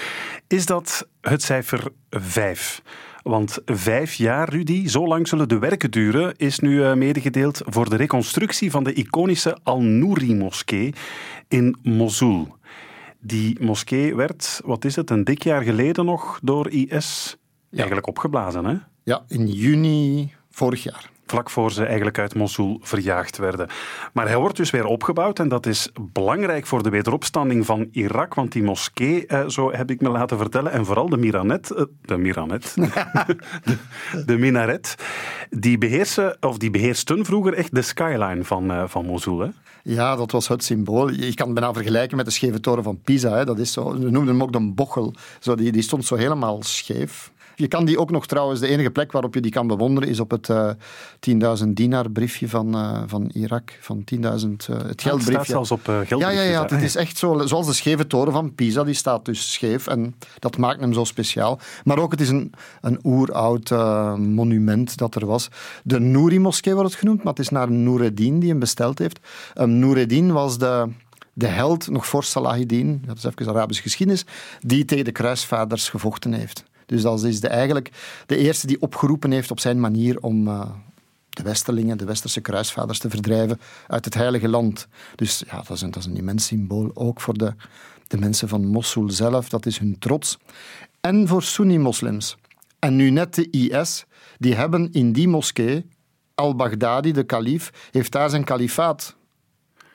[0.46, 2.82] is dat het cijfer 5.
[3.26, 7.88] Want vijf jaar, Rudy, zo lang zullen de werken duren, is nu eh, medegedeeld voor
[7.88, 10.94] de reconstructie van de iconische Al-Nouri-moskee
[11.48, 12.56] in Mosul.
[13.20, 17.36] Die moskee werd, wat is het, een dik jaar geleden nog door IS
[17.70, 18.74] eigenlijk opgeblazen, hè?
[19.02, 23.68] Ja, in juni vorig jaar vlak voor ze eigenlijk uit Mosul verjaagd werden.
[24.12, 28.34] Maar hij wordt dus weer opgebouwd en dat is belangrijk voor de wederopstanding van Irak,
[28.34, 31.84] want die moskee, eh, zo heb ik me laten vertellen, en vooral de Miranet, eh,
[32.02, 32.74] de Miranet,
[34.26, 34.94] de, minaret,
[35.50, 39.40] die beheersen, of die beheersten vroeger echt de skyline van, uh, van Mosul.
[39.40, 39.48] Hè?
[39.82, 41.10] Ja, dat was het symbool.
[41.10, 43.36] Je kan het bijna vergelijken met de scheve toren van Pisa.
[43.36, 43.44] Hè.
[43.44, 45.14] Dat is zo, we noemden hem ook de bochel.
[45.40, 47.32] Zo, die, die stond zo helemaal scheef.
[47.56, 50.20] Je kan die ook nog trouwens, de enige plek waarop je die kan bewonderen is
[50.20, 53.78] op het uh, eh, 10.000 dinar briefje van, uh, van Irak.
[53.80, 55.12] Van 10.000, uh, het geldbriefje.
[55.12, 56.16] Het staat zelfs op geldbriefje.
[56.16, 59.24] Ja, ja, ja, het is echt zo, zoals de scheve toren van Pisa, die staat
[59.24, 61.58] dus scheef en dat maakt hem zo speciaal.
[61.84, 63.70] Maar ook, het is een, een oeroud
[64.18, 65.48] monument dat er was.
[65.84, 69.18] De Nouri-moskee wordt het genoemd, maar het is naar Noureddin die hem besteld heeft.
[69.54, 70.88] Um, Noureddin was de
[71.38, 74.24] de held, nog voor Salahuddin, dat is even Arabische geschiedenis,
[74.60, 76.64] die tegen de kruisvaarders gevochten heeft.
[76.86, 77.90] Dus dat is de, eigenlijk
[78.26, 80.70] de eerste die opgeroepen heeft op zijn manier om uh,
[81.28, 84.88] de Westerlingen, de Westerse kruisvaders te verdrijven uit het Heilige Land.
[85.14, 87.54] Dus ja, dat is een, dat is een immens symbool, ook voor de,
[88.06, 89.48] de mensen van Mosul zelf.
[89.48, 90.38] Dat is hun trots.
[91.00, 92.36] En voor Sunni-moslims.
[92.78, 94.04] En nu net de IS,
[94.38, 95.86] die hebben in die moskee,
[96.34, 99.16] al-Baghdadi, de kalif, heeft daar zijn kalifaat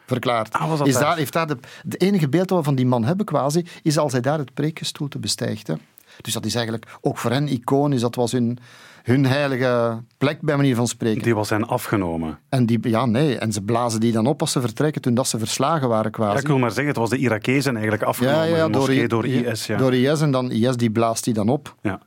[0.06, 0.54] verklaard.
[0.54, 3.26] Ah, is daar, heeft daar de, de enige beeld dat we van die man hebben,
[3.26, 5.68] quasi, is als hij daar het preekgestoelte bestijgt.
[5.68, 5.74] Hè.
[6.22, 8.02] Dus dat is eigenlijk ook voor hen iconisch.
[8.02, 8.58] Dat was hun,
[9.04, 11.22] hun heilige plek, bij manier van spreken.
[11.22, 12.40] Die was hen afgenomen.
[12.50, 13.38] En, die, ja, nee.
[13.38, 16.34] en ze blazen die dan op als ze vertrekken, toen dat ze verslagen waren quasi.
[16.34, 18.50] Ja, ik wil maar zeggen, het was de Irakezen eigenlijk afgenomen.
[18.50, 19.66] Ja, ja, door, door, IS.
[19.66, 19.78] Ja.
[19.78, 21.76] Door IS en dan IS die blaast die dan op.
[21.82, 22.02] Ja.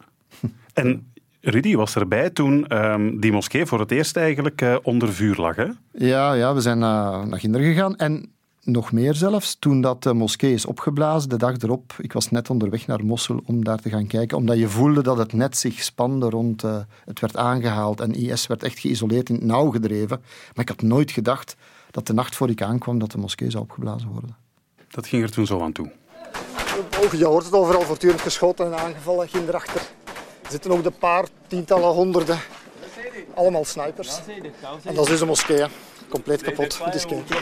[0.73, 5.37] En Rudy was erbij toen um, die moskee voor het eerst eigenlijk uh, onder vuur
[5.37, 5.67] lag, hè?
[5.93, 7.97] Ja, ja we zijn uh, naar Ginder gegaan.
[7.97, 8.33] En
[8.65, 12.51] nog meer zelfs, toen dat de moskee is opgeblazen, de dag erop, ik was net
[12.51, 15.83] onderweg naar Mosul om daar te gaan kijken, omdat je voelde dat het net zich
[15.83, 20.23] spande rond, uh, het werd aangehaald en IS werd echt geïsoleerd in het nauw gedreven.
[20.55, 21.57] Maar ik had nooit gedacht
[21.91, 24.37] dat de nacht voor ik aankwam dat de moskee zou opgeblazen worden.
[24.91, 25.91] Dat ging er toen zo aan toe.
[27.19, 29.81] Je hoort het overal voortdurend geschoten en aangevallen, ging erachter.
[30.43, 32.39] Er zitten ook de paar tientallen honderden.
[33.35, 34.21] Allemaal snipers.
[34.83, 35.65] En dat is dus een moskee.
[36.09, 36.81] Compleet kapot.
[36.85, 37.37] Moet eens kijken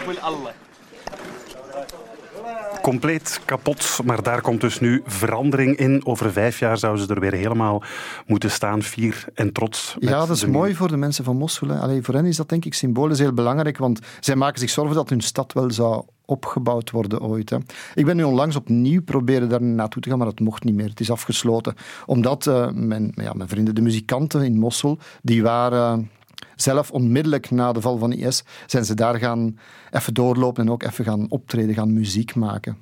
[2.82, 3.98] compleet kapot.
[4.04, 6.06] Maar daar komt dus nu verandering in.
[6.06, 7.82] Over vijf jaar zouden ze er weer helemaal
[8.26, 9.96] moeten staan, fier en trots.
[9.98, 11.72] Ja, dat is mooi voor de mensen van Mosul.
[11.72, 14.94] Allee, voor hen is dat denk ik symbolisch heel belangrijk, want zij maken zich zorgen
[14.94, 17.50] dat hun stad wel zou opgebouwd worden ooit.
[17.50, 17.56] Hè.
[17.94, 20.88] Ik ben nu onlangs opnieuw proberen daar naartoe te gaan, maar dat mocht niet meer.
[20.88, 21.74] Het is afgesloten.
[22.06, 26.10] Omdat uh, mijn, ja, mijn vrienden, de muzikanten in Mosul, die waren
[26.56, 29.58] zelf onmiddellijk na de val van IS zijn ze daar gaan
[29.90, 32.76] even doorlopen en ook even gaan optreden, gaan muziek maken.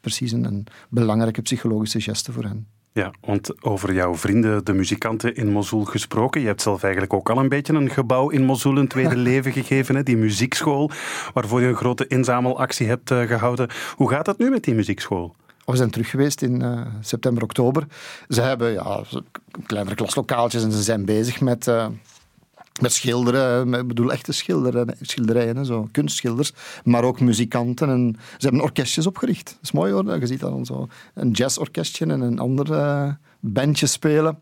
[0.00, 2.66] Precies een, een belangrijke psychologische geste voor hen.
[2.94, 6.40] Ja, want over jouw vrienden, de muzikanten in Mosul gesproken.
[6.40, 9.52] Je hebt zelf eigenlijk ook al een beetje een gebouw in Mosul een tweede leven
[9.52, 9.94] gegeven.
[9.94, 10.02] Hè?
[10.02, 10.90] Die muziekschool,
[11.34, 13.70] waarvoor je een grote inzamelactie hebt uh, gehouden.
[13.96, 15.34] Hoe gaat het nu met die muziekschool?
[15.64, 17.86] We zijn terug geweest in uh, september, oktober.
[18.28, 19.02] Ze hebben ja,
[19.66, 21.66] kleinere klaslokaaltjes en ze zijn bezig met...
[21.66, 21.86] Uh,
[22.80, 26.52] met schilderen, ik bedoel echte schilderen, schilderijen, zo, kunstschilders,
[26.84, 27.88] maar ook muzikanten.
[27.88, 29.46] En ze hebben orkestjes opgericht.
[29.46, 33.86] Dat is mooi hoor, je ziet dan zo een jazzorkestje en een ander uh, bandje
[33.86, 34.38] spelen.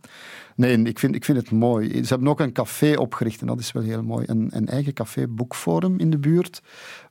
[0.56, 2.04] Nee, ik vind, ik vind het mooi.
[2.04, 4.24] Ze hebben ook een café opgericht en dat is wel heel mooi.
[4.28, 6.62] Een, een eigen café boekforum in de buurt,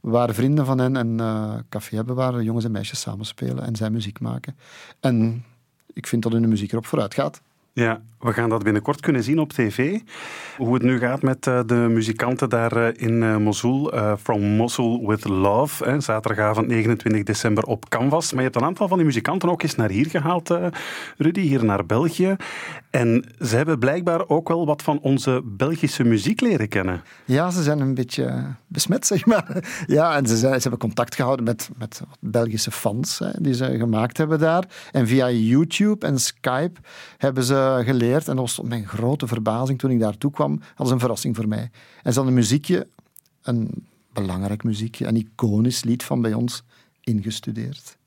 [0.01, 3.75] waar vrienden van hen een uh, café hebben waar jongens en meisjes samen spelen en
[3.75, 4.58] zij muziek maken.
[4.99, 5.43] En
[5.93, 7.41] ik vind dat hun muziek erop vooruit gaat.
[7.73, 9.99] Ja, we gaan dat binnenkort kunnen zien op tv.
[10.58, 13.91] Hoe het nu gaat met uh, de muzikanten daar uh, in uh, Mosul.
[14.21, 16.01] From Mosul with Love.
[16.01, 18.32] zaterdagavond 29 december op Canvas.
[18.32, 20.58] Maar je hebt een aantal van die muzikanten ook eens naar hier gehaald,
[21.17, 21.39] Rudy.
[21.39, 22.36] Hier naar België.
[22.89, 27.03] En ze hebben blijkbaar ook wel wat van onze Belgische muziek leren kennen.
[27.25, 29.47] Ja, ze zijn een beetje besmet, zeg maar.
[29.88, 34.39] Ja, en ze hebben contact gehouden met, met Belgische fans hè, die ze gemaakt hebben
[34.39, 34.63] daar.
[34.91, 36.79] En via YouTube en Skype
[37.17, 40.93] hebben ze geleerd en dat was mijn grote verbazing toen ik daartoe kwam, hadden ze
[40.93, 41.69] een verrassing voor mij.
[42.04, 42.88] En ze hadden een muziekje,
[43.41, 46.63] een belangrijk muziekje, een iconisch lied van bij ons,
[47.02, 47.98] ingestudeerd.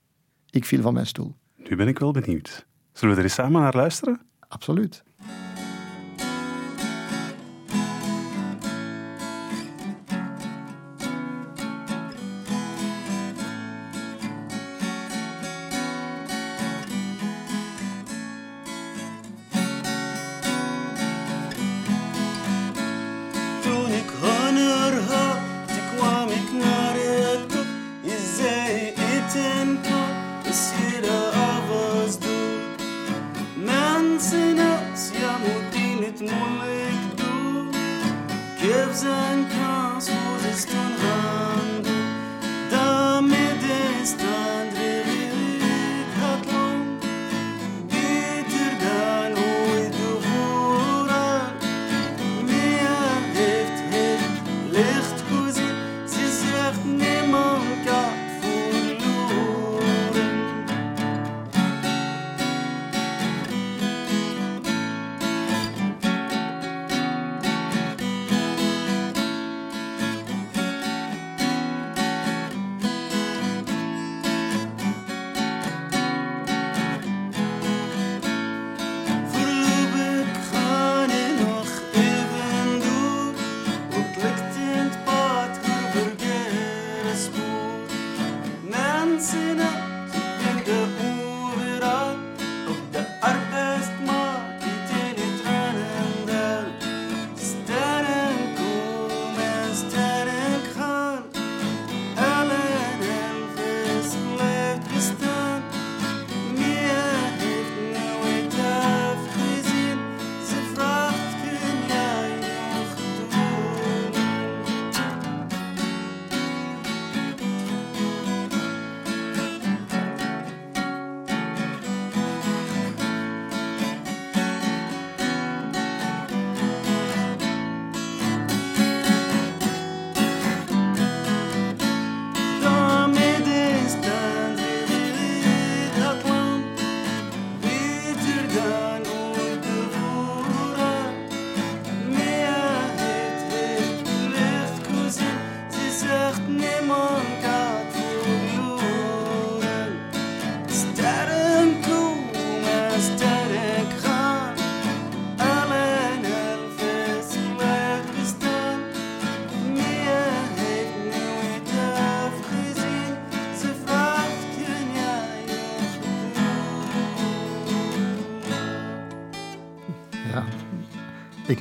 [0.51, 1.35] Ik viel van mijn stoel.
[1.57, 2.67] Nu ben ik wel benieuwd.
[2.93, 4.21] Zullen we er eens samen naar luisteren?
[4.49, 5.03] Absoluut.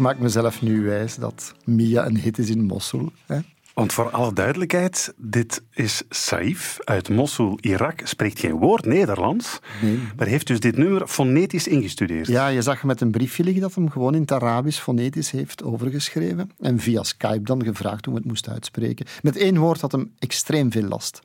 [0.02, 3.12] Maak mezelf nu wijs dat Mia een hit is in Mosul.
[3.26, 3.40] Hè?
[3.74, 8.02] Want voor alle duidelijkheid, dit is Saif uit Mosul, Irak.
[8.04, 10.00] Spreekt geen woord Nederlands, Nee.
[10.18, 12.28] maar heeft dus dit nummer fonetisch ingestudeerd.
[12.28, 15.64] Ja, je zag met een briefje liggen dat hem gewoon in het Arabisch fonetisch heeft
[15.64, 16.52] overgeschreven.
[16.60, 19.06] En via Skype dan gevraagd hoe het moest uitspreken.
[19.22, 21.22] Met één woord had hem extreem veel last.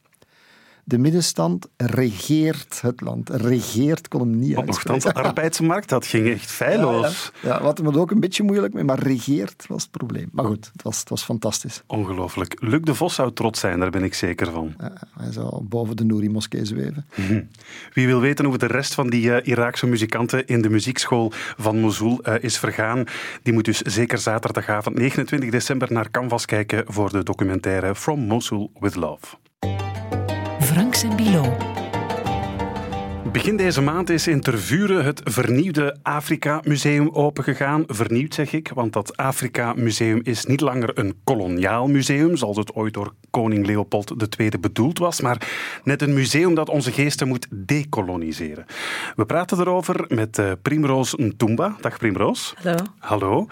[0.88, 3.30] De middenstand regeert het land.
[3.30, 5.22] Regeert kon hem niet nogthans, uitspreken.
[5.22, 7.32] de arbeidsmarkt, dat ging echt feilloos.
[7.42, 10.28] Ja, ja, wat hem ook een beetje moeilijk mee, maar regeert was het probleem.
[10.32, 11.82] Maar goed, het was, het was fantastisch.
[11.86, 12.56] Ongelooflijk.
[12.60, 14.74] Luc de Vos zou trots zijn, daar ben ik zeker van.
[14.78, 17.06] Ja, hij zou boven de Nouri-moskee zweven.
[17.94, 21.80] Wie wil weten hoe de rest van die eh, Iraakse muzikanten in de muziekschool van
[21.80, 23.04] Mosul eh, is vergaan,
[23.42, 28.70] die moet dus zeker zaterdagavond 29 december naar Canvas kijken voor de documentaire From Mosul
[28.80, 29.26] with Love.
[30.66, 31.56] Franks en Bilo.
[33.32, 37.84] Begin deze maand is in Tervuren het vernieuwde Afrika Museum opengegaan.
[37.86, 42.74] Vernieuwd zeg ik, want dat Afrika Museum is niet langer een koloniaal museum, zoals het
[42.74, 45.48] ooit door koning Leopold II bedoeld was, maar
[45.84, 48.64] net een museum dat onze geesten moet decoloniseren.
[49.16, 51.76] We praten erover met eh, Primroos Ntumba.
[51.80, 52.54] Dag Primroos.
[52.62, 52.82] Hallo.
[52.98, 53.46] Hallo.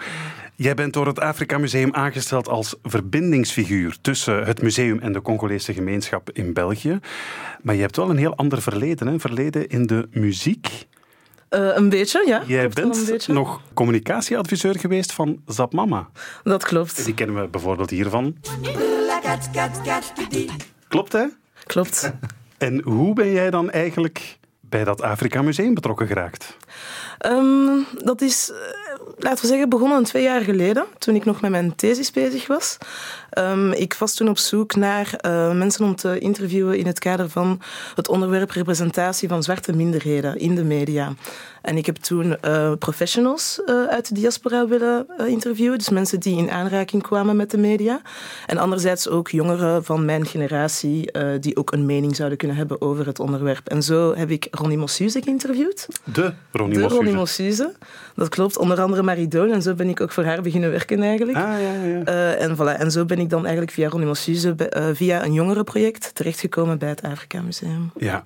[0.57, 5.73] Jij bent door het Afrika Museum aangesteld als verbindingsfiguur tussen het museum en de Congolese
[5.73, 6.99] gemeenschap in België.
[7.61, 9.19] Maar je hebt wel een heel ander verleden, hè?
[9.19, 10.87] verleden in de muziek.
[11.49, 12.43] Eh, een beetje, ja.
[12.47, 13.33] Jij bent beetje.
[13.33, 16.09] nog communicatieadviseur geweest van Zap Mama.
[16.43, 17.05] Dat klopt.
[17.05, 18.35] Die kennen we bijvoorbeeld hiervan.
[20.87, 21.25] Klopt, hè?
[21.63, 22.11] Klopt.
[22.57, 26.57] En hoe ben jij dan eigenlijk bij dat Afrika Museum betrokken geraakt?
[27.17, 28.84] Ehm, dat is, eh,
[29.17, 32.77] laten we zeggen, begonnen twee jaar geleden, toen ik nog met mijn thesis bezig was.
[33.29, 37.29] Ehm, ik was toen op zoek naar eh, mensen om te interviewen in het kader
[37.29, 37.61] van
[37.95, 41.13] het onderwerp representatie van zwarte minderheden in de media.
[41.61, 46.37] En ik heb toen eh, professionals eh, uit de diaspora willen interviewen, dus mensen die
[46.37, 48.01] in aanraking kwamen met de media.
[48.45, 53.05] En anderzijds ook jongeren van mijn generatie die ook een mening zouden kunnen hebben over
[53.05, 53.67] het onderwerp.
[53.67, 55.87] En zo heb ik Ronnie Mossuze geïnterviewd.
[56.03, 57.73] De Ronnie Mossuze.
[58.15, 58.57] Dat klopt.
[58.57, 59.51] Onder andere Marie Doon.
[59.51, 61.37] En zo ben ik ook voor haar beginnen werken eigenlijk.
[61.37, 62.03] Ah, ja, ja.
[62.03, 62.79] Eh, en, voilà.
[62.79, 66.89] en zo ben ik dan eigenlijk via Ronnie be- eh, via een jongerenproject terechtgekomen bij
[66.89, 67.91] het Afrika Museum.
[67.97, 68.23] Ja,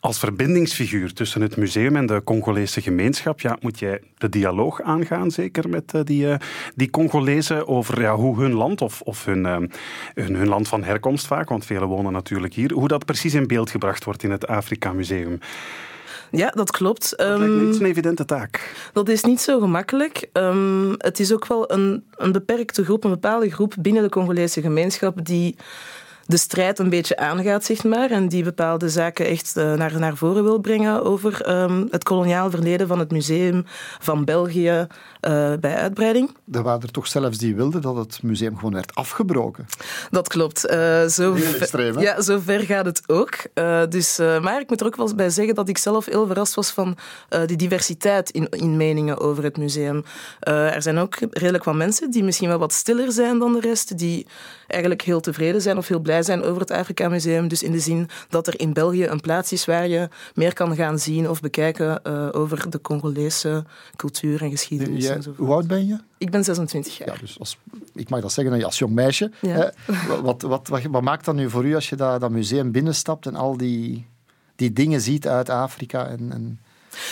[0.00, 5.30] als verbindingsfiguur tussen het museum en de Congolese gemeenschap ja, moet jij de dialoog aangaan,
[5.30, 6.26] zeker met eh, die,
[6.74, 11.26] die Congolezen, over ja, hoe hun land, of, of hun, hun, hun land van herkomst
[11.26, 14.46] vaak, want velen wonen natuurlijk hier, hoe dat precies in beeld gebracht wordt in het
[14.46, 15.38] Afrika Museum.
[16.30, 17.14] Ja, dat klopt.
[17.16, 18.74] Dat lijkt me Ehm, niet zo'n evidente taak.
[18.92, 20.28] Dat is niet zo gemakkelijk.
[20.32, 24.60] Ehm, het is ook wel een, een beperkte groep, een bepaalde groep binnen de Congolese
[24.60, 25.56] gemeenschap die
[26.26, 30.16] de strijd een beetje aangaat, zeg maar, en die bepaalde zaken echt eh, naar, naar
[30.16, 33.64] voren wil brengen over ehm, het koloniaal verleden van het museum
[33.98, 34.86] van België
[35.20, 36.36] eh, bij uitbreiding.
[36.52, 39.66] Er waren er toch zelfs die wilden dat het museum gewoon werd afgebroken.
[40.10, 40.66] Dat klopt.
[40.66, 42.02] Eh, zo, Heel ver- extreem, hè?
[42.02, 43.36] ja, zo ver gaat het ook.
[43.88, 46.70] Dus, maar ik moet er ook wel bij zeggen dat ik zelf heel verrast was
[46.70, 46.96] van
[47.46, 50.04] die diversiteit in, in meningen over het museum.
[50.40, 53.98] Er zijn ook redelijk wat mensen die misschien wel wat stiller zijn dan de rest,
[53.98, 54.26] die
[54.66, 57.48] eigenlijk heel tevreden zijn of heel blij zijn over het Afrika Museum.
[57.48, 60.74] Dus in de zin dat er in België een plaats is waar je meer kan
[60.76, 63.64] gaan zien of bekijken eh, over de Congolese
[63.96, 65.10] cultuur en geschiedenis.
[65.36, 65.98] Hoe oud ben je?
[66.18, 67.08] Ik ben 26 jaar.
[67.08, 67.58] Ja, dus als,
[67.94, 69.30] ik mag dat zeggen als jong meisje.
[69.40, 69.48] Ja.
[69.48, 69.68] Hè?
[70.22, 73.26] Wat, wat, wat, wat maakt dat nu voor u als je dat, dat museum binnenstapt
[73.26, 74.06] en al die,
[74.56, 76.60] die dingen ziet uit Afrika en, en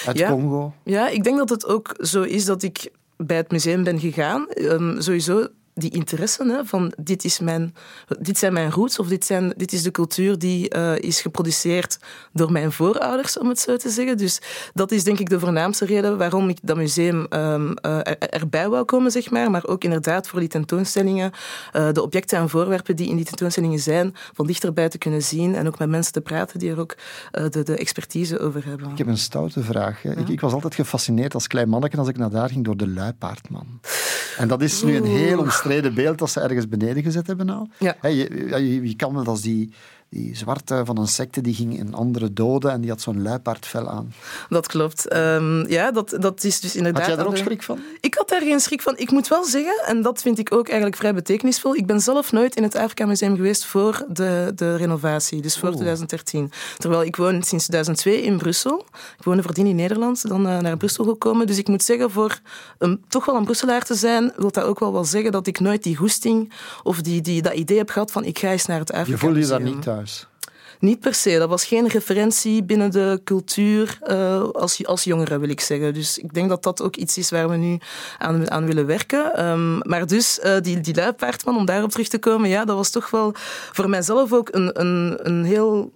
[0.07, 0.31] uit Ja.
[0.31, 0.73] Congo?
[0.83, 4.49] Ja, ik denk dat het ook zo is dat ik bij het museum ben gegaan.
[4.49, 7.75] Ehm, sowieso die interesse hè, van dit, is mijn,
[8.21, 11.99] dit zijn mijn roots of dit, zijn, dit is de cultuur die eh, is geproduceerd
[12.33, 14.17] door mijn voorouders, om het zo te zeggen.
[14.17, 14.41] Dus
[14.75, 18.69] dat is denk ik de voornaamste reden waarom ik dat museum ehm, eh, er- erbij
[18.69, 19.51] wou komen, zeg maar.
[19.51, 21.31] Maar ook inderdaad voor die tentoonstellingen,
[21.73, 25.55] eh, de objecten en voorwerpen die in die tentoonstellingen zijn, van dichterbij te kunnen zien
[25.55, 26.95] en ook met mensen te praten die er ook
[27.31, 28.91] de, de expertise over hebben.
[28.91, 30.05] Ik heb een stoute vraag.
[30.05, 32.89] Ik, ik was altijd gefascineerd als klein manneke als ik naar daar ging door de
[32.89, 33.81] luipaardman.
[34.39, 37.68] En dat is nu een heel omstreden beeld dat ze ergens beneden gezet hebben nou.
[37.79, 37.96] Ja.
[38.03, 39.72] Je, je, je kan wel als die,
[40.14, 43.88] die zwarte van een secte die ging een andere doden en die had zo'n luipaardvel
[43.88, 44.12] aan.
[44.48, 45.09] Dat klopt.
[45.09, 47.03] Ehm, ja, dat, dat is dus inderdaad...
[47.03, 47.79] Had jij er ook schrik van?
[48.00, 48.96] Ik had daar geen schrik van.
[48.96, 52.33] Ik moet wel zeggen, en dat vind ik ook eigenlijk vrij betekenisvol, ik ben zelf
[52.33, 56.50] nooit in het Afrika Museum geweest voor de, de renovatie, dus voor 2013.
[56.79, 58.85] Terwijl ik woon sinds 2002 in Brussel.
[59.18, 61.46] Ik woonde voordien in Nederland, dan eh, naar Brussel gekomen.
[61.46, 62.40] Dus ik moet zeggen, voor
[62.79, 65.61] een, toch wel een Brusselaar te zijn, wil dat ook wel wel zeggen dat ik
[65.61, 68.79] nooit die goesting of die, die, dat idee heb gehad van ik ga eens naar
[68.79, 69.64] het Afrika Je voelde je Museum.
[69.64, 70.04] daar niet thuis.
[70.79, 71.38] Niet per se.
[71.38, 75.95] Dat was geen referentie binnen de cultuur uh, als, als jongeren, wil ik zeggen.
[75.95, 77.79] Dus ik denk dat dat ook iets is waar we nu
[78.19, 79.47] aan, willen werken.
[79.47, 82.90] Um, maar dus uh, die, die luipaardman, om daarop terug te komen, ja, dat was
[82.90, 83.33] toch wel
[83.73, 85.90] voor mijzelf ook een, een, een heel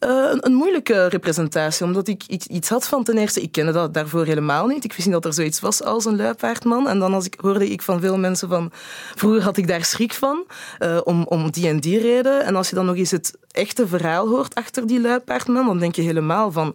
[0.00, 4.24] uh, een, moeilijke representatie, omdat ik, iets had van ten eerste, ik kende dat daarvoor
[4.24, 4.84] helemaal niet.
[4.84, 6.88] Ik wist niet dat er zoiets was als een luipaardman.
[6.88, 8.72] En dan als ik, hoorde ik van veel mensen van,
[9.14, 10.44] vroeger had ik daar schrik van,
[10.78, 12.44] uh, om, om die en die reden.
[12.44, 15.94] En als je dan nog eens het echte verhaal hoort achter die luipaardman, dan denk
[15.94, 16.74] je helemaal van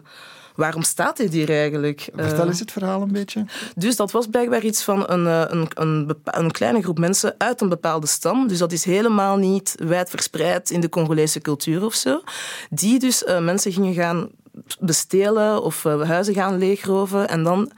[0.54, 2.08] waarom staat hij hier eigenlijk?
[2.14, 3.44] Vertel eh, eens het verhaal een beetje.
[3.76, 7.60] Dus dat was blijkbaar iets van een, eh, een, een, een, kleine groep mensen uit
[7.60, 8.48] een bepaalde stam.
[8.48, 12.22] Dus dat is helemaal niet wijd verspreid in de Congolese cultuur of zo.
[12.70, 14.28] Die dus uh, mensen gingen gaan
[14.80, 17.28] bestelen of uh, huizen gaan leegroven.
[17.28, 17.70] En dan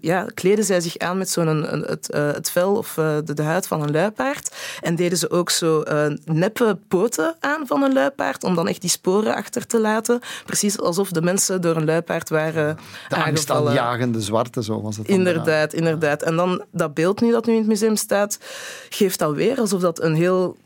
[0.00, 3.42] ja, kleden zij zich aan met zo'n het, uh, het vel of uh, de, de,
[3.42, 4.56] huid van een luipaard.
[4.80, 5.82] En deden ze ook zo
[6.24, 10.20] neppe poten aan van een luipaard, om dan echt die sporen achter te laten.
[10.46, 13.72] Precies alsof de mensen door een luipaard waren de aangevallen.
[13.72, 15.08] De jagende zwarte, zo was het.
[15.08, 16.22] Inderdaad, inderdaad.
[16.22, 18.38] En dan dat beeld nu dat nu in het museum staat,
[18.88, 20.56] geeft dat weer alsof dat een heel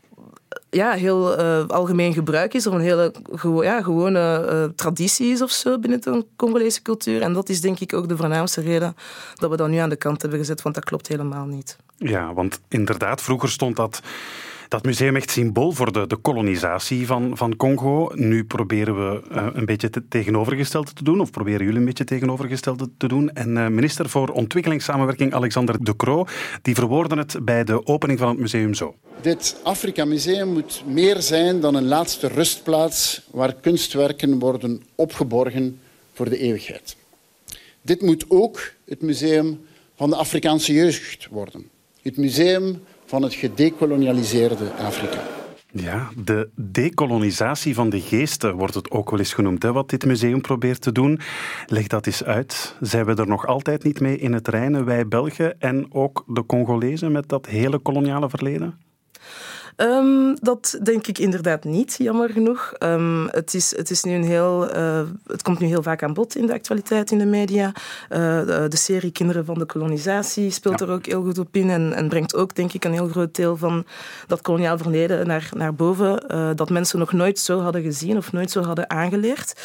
[0.69, 3.13] ja, heel uh, algemeen gebruik is, of een hele
[3.61, 7.21] ja, gewone uh, traditie is of zo binnen de Congolese cultuur.
[7.21, 8.95] En dat is denk ik ook de voornaamste reden
[9.35, 11.77] dat we dat nu aan de kant hebben gezet, want dat klopt helemaal niet.
[11.97, 14.01] Ja, want inderdaad, vroeger stond dat
[14.67, 18.11] dat museum echt symbool voor de, de kolonisatie van, van Congo.
[18.13, 22.03] Nu proberen we uh, een beetje het tegenovergestelde te doen, of proberen jullie een beetje
[22.03, 23.33] tegenovergestelde te doen.
[23.33, 26.25] En uh, minister voor Ontwikkelingssamenwerking Alexander De Croo,
[26.61, 28.95] die verwoordde het bij de opening van het museum zo.
[29.21, 35.79] Dit Afrika Museum moet meer zijn dan een laatste rustplaats waar kunstwerken worden opgeborgen
[36.13, 36.95] voor de eeuwigheid.
[37.81, 39.59] Dit moet ook het museum
[39.95, 41.69] van de Afrikaanse jeugd worden.
[42.01, 45.19] Het museum van het gedekolonialiseerde Afrika.
[45.71, 50.05] Ja, de dekolonisatie van de geesten wordt het ook wel eens genoemd, hè, wat dit
[50.05, 51.19] museum probeert te doen.
[51.67, 52.75] Leg dat eens uit.
[52.81, 56.45] Zijn we er nog altijd niet mee in het reinen, wij Belgen en ook de
[56.45, 58.84] Congolezen met dat hele koloniale verleden?
[59.77, 62.73] Um, dat denk ik inderdaad niet, jammer genoeg.
[62.79, 66.13] Um, het, is, het, is nu een heel, uh, het komt nu heel vaak aan
[66.13, 67.67] bod in de actualiteit in de media.
[67.67, 70.85] Uh, de, de, serie Kinderen van de kolonisatie speelt ja.
[70.85, 73.35] er ook heel goed op in en, en, brengt ook, denk ik, een heel groot
[73.35, 73.85] deel van
[74.27, 76.23] dat koloniaal verleden naar, naar boven.
[76.27, 79.61] Uh, dat mensen nog nooit zo hadden gezien of nooit zo hadden aangeleerd.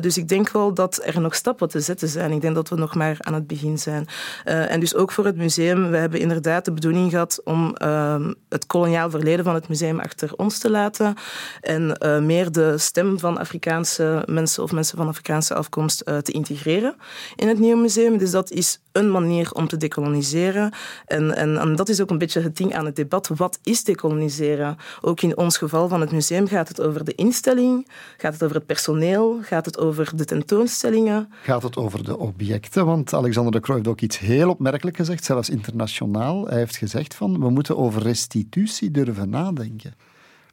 [0.00, 2.32] dus ik denk wel dat er nog stappen te zetten zijn.
[2.32, 4.06] Ik denk dat we nog maar aan het begin zijn.
[4.44, 8.66] en dus ook voor het museum, we hebben inderdaad de bedoeling gehad om ehm, het
[8.66, 11.14] koloniaal verleden van het museum achter ons te laten
[11.60, 16.32] en uh, meer de stem van Afrikaanse mensen of mensen van Afrikaanse afkomst uh, te
[16.32, 16.94] integreren
[17.36, 18.18] in het nieuwe museum.
[18.18, 20.72] Dus dat is een manier om te decoloniseren.
[21.06, 23.28] En, en, en, dat is ook een beetje het ding aan het debat.
[23.36, 24.76] Wat is decoloniseren?
[25.00, 28.56] Ook in ons geval van het museum gaat het over de instelling, gaat het over
[28.56, 31.32] het personeel, gaat het over de tentoonstellingen.
[31.42, 32.86] Gaat het over de objecten?
[32.86, 36.46] Want Alexander de Croo heeft ook iets heel opmerkelijk gezegd, zelfs internationaal.
[36.46, 39.94] Hij heeft gezegd van, we moeten over restitutie durven nadenken.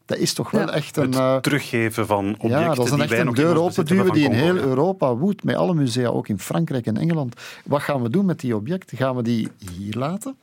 [0.05, 0.73] Dat is toch wel ja.
[0.73, 1.03] echt een...
[1.03, 4.31] Het uh, teruggeven van objecten Ja, dat is een, echt een deur openduwen die in
[4.31, 4.55] heel.
[4.55, 7.35] Europa woedt, met alle musea, ook in Frankrijk en Engeland.
[7.65, 8.97] Wat gaan we doen met die objecten?
[8.97, 10.38] Gaan we die hier laten?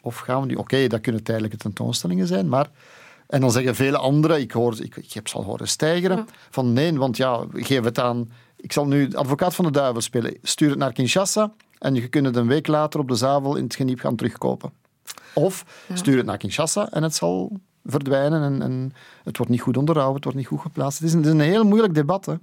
[0.00, 0.58] Of gaan we die...
[0.58, 2.70] Oké, okay, dat kunnen tijdelijke tentoonstellingen zijn, maar...
[3.26, 6.24] En dan zeggen vele anderen, ik, hoor, ik, ik heb ze al horen stijgeren, ja.
[6.50, 8.30] van nee, want ja, geef het aan...
[8.56, 10.36] Ik zal nu advocaat van de duivel spelen.
[10.42, 13.64] Stuur het naar Kinshasa en je kunt het een week later op de zavel in
[13.64, 14.72] het geniep gaan terugkopen.
[15.34, 15.64] Of
[15.94, 17.60] stuur het naar Kinshasa en het zal
[17.90, 18.92] verdwijnen en, en,
[19.24, 20.98] het wordt niet goed onderhouden, het wordt niet goed geplaatst.
[20.98, 22.26] Het is een, het is een heel moeilijk debat.
[22.26, 22.34] Hè.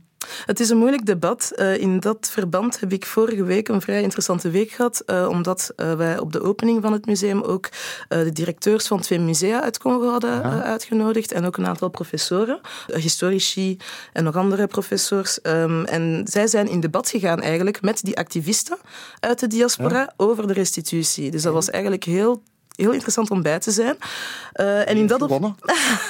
[0.45, 1.51] Het is een moeilijk debat.
[1.55, 5.73] Uh, in dat verband heb ik vorige week een vrij interessante week gehad, uh, omdat
[5.77, 7.69] uh, wij op de opening van het museum ook
[8.07, 10.61] de directeurs van twee musea uit Congo hadden ja.
[10.63, 12.59] uitgenodigd en ook een aantal professoren,
[12.93, 13.77] historici
[14.13, 15.39] en nog andere professors.
[15.43, 18.77] Um, en zij zijn in debat gegaan eigenlijk met die activisten
[19.19, 20.13] uit de diaspora ja.
[20.17, 21.31] over de restitutie.
[21.31, 22.41] Dus dat was eigenlijk heel
[22.75, 23.97] heel interessant om bij te zijn.
[24.55, 25.55] Uh, en in dat gewonnen?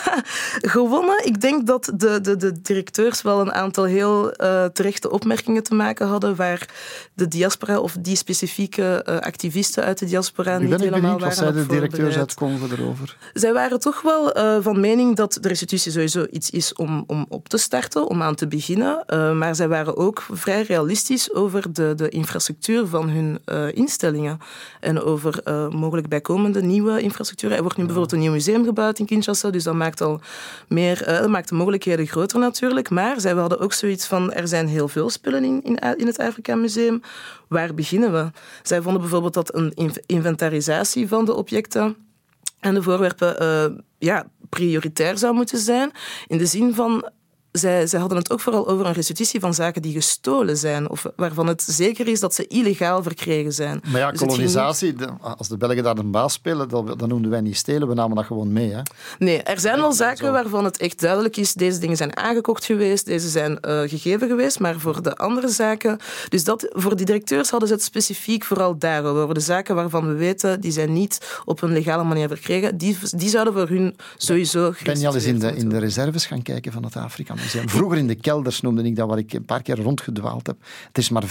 [0.76, 1.26] gewonnen.
[1.26, 5.76] Ik denk dat de, de, de directeurs wel een aantal heel uh, terechte opmerkingen te
[5.76, 6.70] maken hadden, waar
[7.14, 11.36] de diaspora of die specifieke uh, activisten uit de diaspora niet helemaal benieuwd, waren wat
[11.36, 13.18] zei de directeurs uit Congo erover?
[13.34, 17.50] Zij waren toch wel van mening dat de restitutie sowieso iets is om, om op
[17.50, 19.04] te starten, om aan te beginnen.
[19.38, 23.42] maar zij waren ook vrij realistisch over de, de infrastructuur van hun
[23.74, 24.40] instellingen
[24.80, 27.52] en over mogelijk bijkomende de nieuwe infrastructuur.
[27.52, 30.20] Er wordt nu bijvoorbeeld een nieuw museum gebouwd in Kinshasa, dus dat maakt al
[30.68, 32.90] meer, uh, dat maakt de mogelijkheden groter natuurlijk.
[32.90, 36.20] Maar zij hadden ook zoiets van, er zijn heel veel spullen in, in, in het
[36.20, 37.02] Afrika Museum.
[37.48, 38.32] Waar beginnen we?
[38.64, 39.74] Zij vonden bijvoorbeeld dat een
[40.06, 41.96] inventarisatie van de objecten
[42.60, 45.92] en de voorwerpen uh, ja, prioritair zou moeten zijn.
[46.28, 47.10] In de zin van
[47.58, 51.06] zij, zij hadden het ook vooral over een restitutie van zaken die gestolen zijn, of
[51.16, 53.82] waarvan het zeker is dat ze illegaal verkregen zijn.
[53.88, 57.42] Maar ja, Dus kolonisatie, als de Belgen daar een baas spelen, dan, dan noemden wij
[57.42, 58.72] niet stelen, we namen dat gewoon mee.
[58.72, 58.82] Hè.
[59.20, 63.06] Nee, er zijn wel zaken waarvan het echt duidelijk is, deze dingen zijn aangekocht geweest,
[63.06, 66.00] deze zijn eh, gegeven geweest, maar voor de andere zaken...
[66.30, 69.22] Dus dat, voor die directeurs hadden ze het specifiek vooral daarover.
[69.22, 72.98] Over de zaken waarvan we weten, die zijn niet op een legale manier verkregen, die,
[73.10, 76.42] die zouden voor hun sowieso ben niet al eens in de, in de reserves gaan
[76.42, 77.70] kijken van het Afrika Museum.
[77.70, 80.56] Vroeger in de kelders noemde ik dat, waar ik een paar keer rondgedwaald heb.
[80.88, 81.28] Het is maar 5%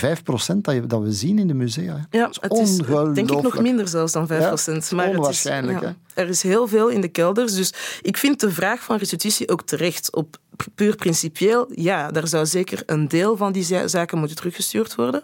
[0.60, 2.06] dat, je, dat we zien in de musea.
[2.10, 2.18] hè.
[2.18, 2.76] Ja, het is
[3.14, 4.28] denk ik nog minder zelfs dan 5%.
[4.28, 7.54] Ja, het maar het is- onwaarschijnlijk, ja, er is heel veel in de kelders.
[7.54, 10.14] Dus ik vind de vraag van restitutie ook terecht.
[10.14, 10.36] Op
[10.74, 15.22] puur principieel, ja, daar zou zeker een deel van die za- zaken moeten teruggestuurd worden.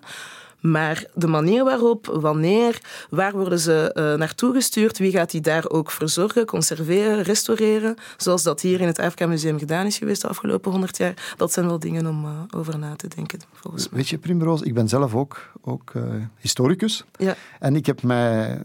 [0.60, 2.80] Maar de manier waarop, wanneer,
[3.10, 8.42] waar worden ze eh, naartoe gestuurd, wie gaat die daar ook verzorgen, conserveren, restaureren, zoals
[8.42, 11.66] dat hier in het Afrika Museum gedaan is geweest de afgelopen honderd jaar, dat zijn
[11.66, 13.98] wel dingen om eh, over na te denken, volgens mij.
[13.98, 16.02] Weet je, Primroos, ik ben zelf ook, ook eh,
[16.38, 17.04] historicus.
[17.16, 17.34] Ja.
[17.58, 18.62] En ik heb mij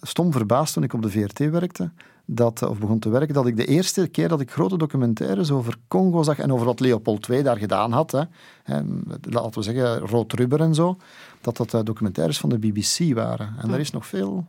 [0.00, 1.90] stom verbaasd toen ik op de VRT werkte,
[2.26, 5.76] dat, of begon te werken, dat ik de eerste keer dat ik grote documentaires over
[5.88, 8.22] Congo zag en over wat Leopold II daar gedaan had, hè,
[8.62, 8.80] hè,
[9.20, 10.96] laten we zeggen Rood Rubber en zo,
[11.40, 13.54] dat dat eh, documentaires van de BBC waren.
[13.62, 14.46] En daar is nog veel,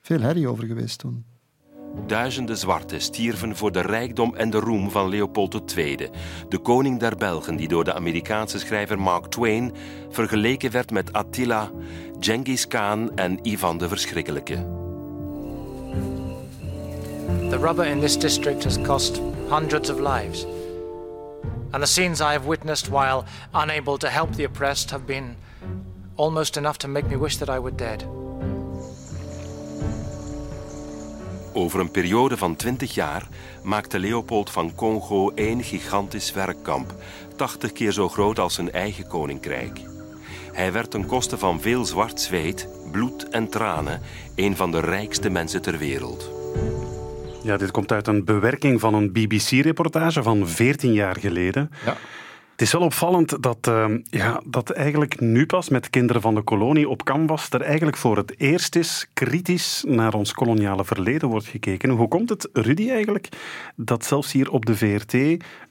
[0.00, 1.24] veel herrie over geweest toen.
[2.06, 6.08] Duizenden zwarten stierven voor de rijkdom en de roem van Leopold II,
[6.48, 9.72] de koning der Belgen die door de Amerikaanse schrijver Mark Twain
[10.10, 11.70] vergeleken werd met Attila,
[12.20, 14.54] Genghis Khan en Ivan de Verschrikkelijke.
[17.50, 20.46] The rubber in this district has cost hundreds of lives.
[21.72, 25.36] And the scenes I have witnessed while unable to help the oppressed have been
[26.16, 28.06] almost enough to make me wish that I were dead.
[31.52, 33.28] Over een periode van 20 jaar
[33.62, 36.94] maakte Leopold van Congo één gigantisch werkkamp,
[37.36, 39.80] 80 keer zo groot als zijn eigen koninkrijk.
[40.52, 44.00] Hij werd ten koste van veel zwart zweet, bloed en tranen
[44.34, 46.41] een van de rijkste mensen ter wereld.
[47.42, 51.70] Ja, dit komt uit een bewerking van een BBC-reportage van 14 jaar geleden.
[51.84, 51.96] Ja.
[52.50, 56.42] Het is wel opvallend dat, eh, ja, dat eigenlijk nu pas met Kinderen van de
[56.42, 61.46] Kolonie op Canvas er eigenlijk voor het eerst is kritisch naar ons koloniale verleden wordt
[61.46, 61.90] gekeken.
[61.90, 63.28] Hoe komt het, Rudy, eigenlijk,
[63.76, 65.12] dat zelfs hier op de VRT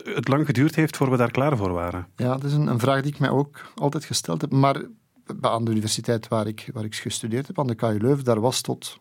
[0.03, 2.07] het lang geduurd heeft voor we daar klaar voor waren?
[2.15, 4.51] Ja, dat is een, een vraag die ik mij ook altijd gesteld heb.
[4.51, 4.81] Maar
[5.41, 8.61] aan de universiteit waar ik, waar ik gestudeerd heb, aan de KU Leuven, daar was
[8.61, 8.99] tot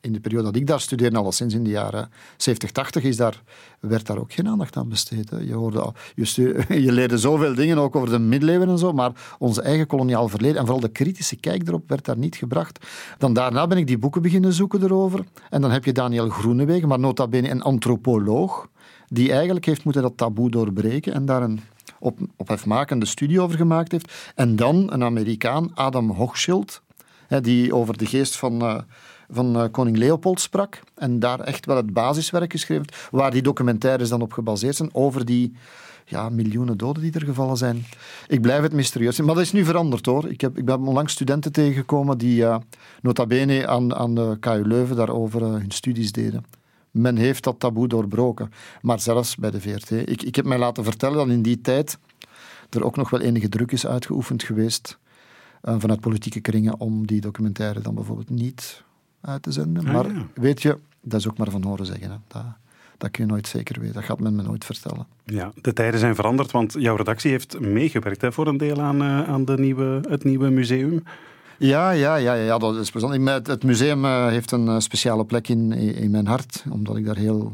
[0.00, 3.42] in de periode dat ik daar studeerde, alleszins in de jaren 70, 80, is daar,
[3.80, 5.30] werd daar ook geen aandacht aan besteed.
[5.46, 5.92] Je, hoorde,
[6.68, 10.56] je leerde zoveel dingen, ook over de middeleeuwen en zo, maar onze eigen koloniaal verleden
[10.56, 12.86] en vooral de kritische kijk erop werd daar niet gebracht.
[13.18, 15.24] Dan daarna ben ik die boeken beginnen zoeken erover.
[15.50, 18.68] En dan heb je Daniel Groenewegen, maar nota bene een antropoloog,
[19.06, 21.60] die eigenlijk heeft moeten dat taboe doorbreken en daar een
[21.98, 24.32] op, ophefmakende studie over gemaakt heeft.
[24.34, 26.82] En dan een Amerikaan, Adam Hochschild,
[27.26, 28.78] hè, die over de geest van, eh,
[29.30, 30.80] van eh, koning Leopold sprak.
[30.94, 35.24] En daar echt wel het basiswerk geschreven waar die documentaires dan op gebaseerd zijn, over
[35.24, 35.52] die
[36.04, 37.84] ja, miljoenen doden die er gevallen zijn.
[38.26, 39.20] Ik blijf het mysterieus.
[39.20, 40.30] Maar dat is nu veranderd hoor.
[40.30, 42.56] Ik, heb, ik ben onlangs studenten tegengekomen die eh,
[43.02, 46.44] nota bene aan, aan de KU Leuven daarover eh, hun studies deden.
[46.90, 48.52] Men heeft dat taboe doorbroken.
[48.80, 49.90] Maar zelfs bij de VRT.
[49.90, 51.98] Ik, ik heb mij laten vertellen dat in die tijd
[52.70, 54.98] er ook nog wel enige druk is uitgeoefend geweest
[55.62, 58.82] vanuit politieke kringen om die documentaire dan bijvoorbeeld niet
[59.20, 59.86] uit te zenden.
[59.86, 60.26] Ah, maar ja.
[60.34, 62.10] weet je, dat is ook maar van horen zeggen.
[62.10, 62.16] Hè.
[62.28, 62.42] Dat,
[62.98, 63.94] dat kun je nooit zeker weten.
[63.94, 65.06] Dat gaat men me nooit vertellen.
[65.24, 69.02] Ja, de tijden zijn veranderd, want jouw redactie heeft meegewerkt hè, voor een deel aan,
[69.02, 71.02] eh, aan de nieuwe, het nieuwe museum.
[71.58, 73.14] Ja, ja, ja, ja, dat is plezant.
[73.14, 77.04] Ik- Het museum eh, heeft een eh, speciale plek in, in mijn hart, omdat ik
[77.06, 77.52] daar heel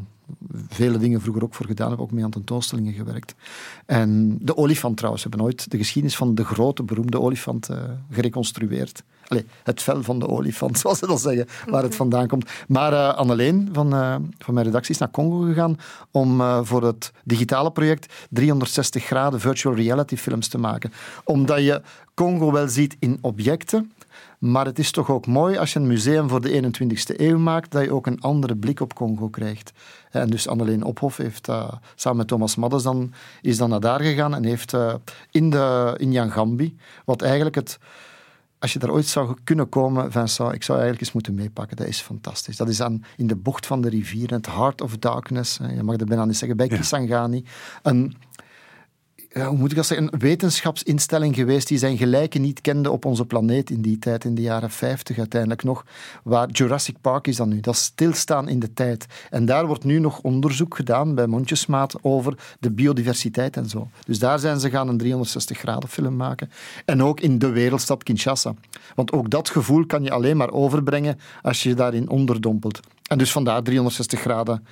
[0.69, 3.35] vele dingen vroeger ook voor gedaan heb, ook mee aan tentoonstellingen gewerkt.
[3.85, 7.69] En de olifant trouwens, we hebben ooit de geschiedenis van de grote, beroemde olifant
[8.11, 9.03] gereconstrueerd.
[9.63, 12.49] Het vel van de olifant, zoals ze dat zeggen, waar het vandaan komt.
[12.67, 15.77] Maar eh Anneleen van, eh, van mijn redactie is naar Congo gegaan
[16.11, 20.91] om eh, voor het digitale project 360 graden virtual reality films te maken.
[21.23, 21.81] Omdat je
[22.13, 23.91] Congo wel ziet in objecten,
[24.39, 27.71] maar het is toch ook mooi als je een museum voor de 21ste eeuw maakt,
[27.71, 29.71] dat je ook een andere blik op Congo krijgt.
[30.11, 34.01] En dus Anneleen Ophof heeft uh, samen met Thomas Maddes dan, is dan naar daar
[34.01, 34.93] gegaan en heeft uh,
[35.31, 36.11] in, de, in
[37.05, 37.77] wat eigenlijk het...
[38.65, 41.77] Als je daar ooit zou kunnen komen, Vincent, ik zou eigenlijk eens moeten meepakken.
[41.77, 42.57] Dat is fantastisch.
[42.57, 45.59] Dat is aan, in de bocht van de rivier, in het Heart of Darkness.
[45.75, 47.43] Je mag er bijna niet zeggen, bij Kisangani.
[47.81, 48.15] Een,
[49.43, 53.69] hoe moet ik zeggen, een wetenschapsinstelling geweest die zijn gelijken niet kende op onze planeet
[53.69, 55.85] in die tijd, in de jaren 50 uiteindelijk nog.
[56.23, 57.59] Waar Jurassic Park is dan nu.
[57.59, 59.05] Dat is stilstaan in de tijd.
[59.29, 63.89] En daar wordt nu nog onderzoek gedaan bij mondjesmaat over de biodiversiteit en zo.
[64.05, 66.51] Dus daar zijn ze gaan een 360 graden film maken.
[66.85, 68.53] En ook in de wereldstad Kinshasa.
[68.95, 72.79] Want ook dat gevoel kan je alleen maar overbrengen als je je daarin onderdompelt.
[73.07, 74.65] En dus vandaar 360 graden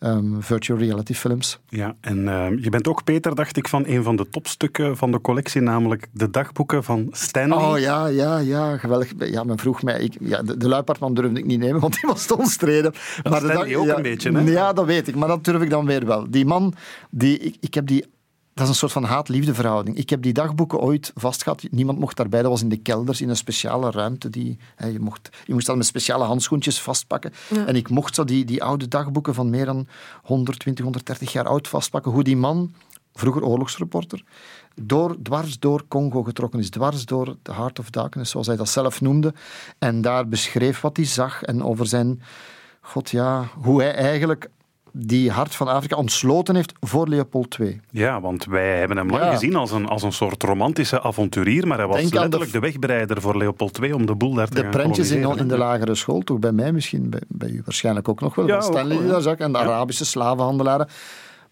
[0.00, 1.60] um, virtual reality films.
[1.68, 5.12] Ja, en ehm, je bent ook, Peter, dacht ik, van een van de topstukken van
[5.12, 7.58] de collectie, namelijk de dagboeken van Stanley.
[7.58, 9.12] Oh ja, ja, ja, geweldig.
[9.18, 12.10] Ja, men vroeg mij, ik, ja, de, de luipaardman durfde ik niet nemen, want die
[12.10, 12.92] was te omstreden.
[13.22, 14.40] maar Stanley ook een beetje, hè?
[14.40, 16.30] Ja, dat weet ik, maar dat durf ik dan weer wel.
[16.30, 16.74] Die man,
[17.10, 18.04] die, ik, ik heb die
[18.56, 19.96] dat is een soort van haat-liefde verhouding.
[19.96, 21.66] Ik heb die dagboeken ooit vastgehad.
[21.70, 22.42] Niemand mocht daarbij.
[22.42, 24.30] Dat was in de kelders, in een speciale ruimte.
[24.30, 27.32] Die, hè, je, mocht, je moest dat met speciale handschoentjes vastpakken.
[27.66, 29.86] En ik mocht zo die, die oude dagboeken van meer dan
[30.22, 32.12] 120, 130 jaar oud vastpakken.
[32.12, 32.74] Hoe die man,
[33.14, 34.24] vroeger oorlogsreporter,
[34.74, 36.70] door, dwars door Congo getrokken is.
[36.70, 39.34] Dwars door de Heart of Darkness, zoals hij dat zelf noemde.
[39.78, 42.22] En daar beschreef wat hij zag en over zijn...
[42.80, 44.50] God ja, hoe hij eigenlijk
[44.98, 47.80] die Hart van Afrika ontsloten heeft voor Leopold II.
[47.90, 51.78] Ja, want wij hebben hem lang gezien als een, als een soort romantische avonturier, maar
[51.78, 54.70] hij was letterlijk de, wegbereider voor Leopold II om de boel daar te de gaan
[54.70, 56.38] De prentjes in, in, de lagere school, toch?
[56.38, 59.52] Bij mij misschien, bij, bij u waarschijnlijk ook nog wel, ja, Stanley daar zag, en
[59.52, 60.88] de Arabische slavenhandelaren.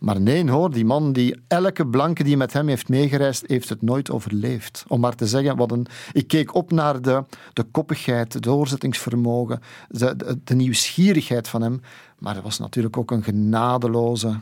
[0.05, 3.83] Maar nee hoor, die man, die, elke blanke die met hem heeft meegereisd, heeft het
[3.83, 4.85] nooit overleefd.
[4.89, 9.61] Om maar te zeggen, wat een, ik keek op naar de, de koppigheid, het doorzettingsvermogen,
[9.89, 11.81] de, de, de nieuwsgierigheid van hem.
[12.19, 14.39] Maar hij was natuurlijk ook een genadeloze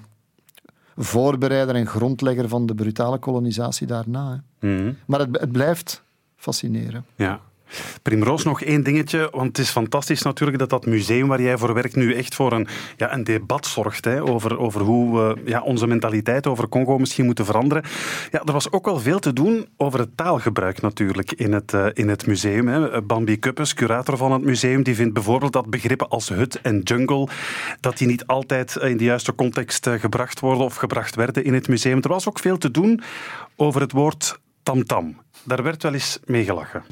[0.97, 4.43] voorbereider en grondlegger van de brutale kolonisatie daarna.
[4.61, 4.93] Mhm.
[5.07, 6.03] Maar het, het blijft
[6.37, 7.05] fascineren.
[7.17, 7.41] Ja.
[8.03, 11.75] Primroos, nog één dingetje, want het is fantastisch natuurlijk dat dat museum waar jij voor
[11.75, 12.67] werkt nu echt voor een,
[12.97, 17.25] ja, een debat zorgt hè, over, over hoe we ja, onze mentaliteit over Congo misschien
[17.25, 17.85] moeten veranderen.
[18.31, 21.87] Ja, er was ook wel veel te doen over het taalgebruik natuurlijk in het, uh,
[21.93, 22.69] in het museum.
[22.69, 23.03] Hè.
[23.03, 27.29] Bambi Kuppes, curator van het museum, die vindt bijvoorbeeld dat begrippen als hut en jungle,
[27.81, 31.55] dat die niet altijd in de juiste context eh, gebracht worden of gebracht werden in
[31.55, 31.99] het museum.
[32.03, 33.01] Er was ook veel te doen
[33.57, 35.17] over het woord tamtam.
[35.45, 36.83] Daar werd wel eens mee gelachen.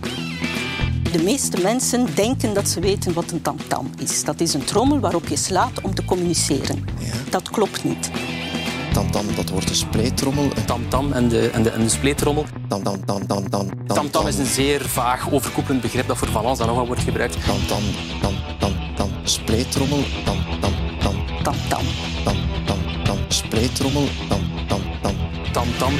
[1.12, 4.24] De meeste mensen denken dat ze weten wat een tamtam is.
[4.24, 6.84] Dat is een trommel waarop je slaat om te communiceren.
[6.98, 7.12] Ja.
[7.30, 8.11] Dat klopt niet.
[8.92, 10.48] Tamtam, dat wordt een spleetrommel.
[10.66, 12.44] Tamtam en de, en de, en de spleetrommel.
[12.68, 16.44] Tam, tam, tam, tam, tam, Tamtam is een zeer vaag, overkoepelend begrip dat voor van
[16.44, 17.46] alles en nog wat wordt gebruikt.
[17.46, 17.82] Tam, tam,
[18.96, 20.02] tam, spleetrommel.
[20.24, 21.84] Tam, tam, tam, tam, tam,
[22.24, 24.08] tam, tam, tam, spleetrommel.
[24.28, 25.14] Tam, tam, tam,
[25.52, 25.92] tam, tam.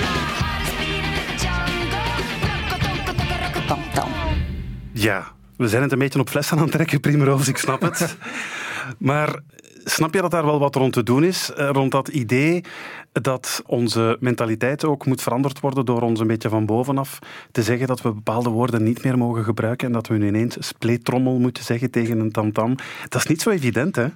[5.01, 5.27] Ja,
[5.57, 8.17] we zijn het een beetje op fles aan het trekken, Primrose, ik snap het.
[8.99, 9.41] maar
[9.85, 11.53] snap je dat daar wel wat rond te doen is?
[11.53, 12.65] Eh, rond dat idee
[13.13, 17.19] dat onze mentaliteit ook moet veranderd worden door ons een beetje van bovenaf
[17.53, 20.57] te zeggen dat we bepaalde woorden niet meer mogen gebruiken en dat we nu ineens
[20.67, 22.75] spleetrommel moeten zeggen tegen een tamtam.
[23.09, 24.07] Dat is niet zo evident, hè?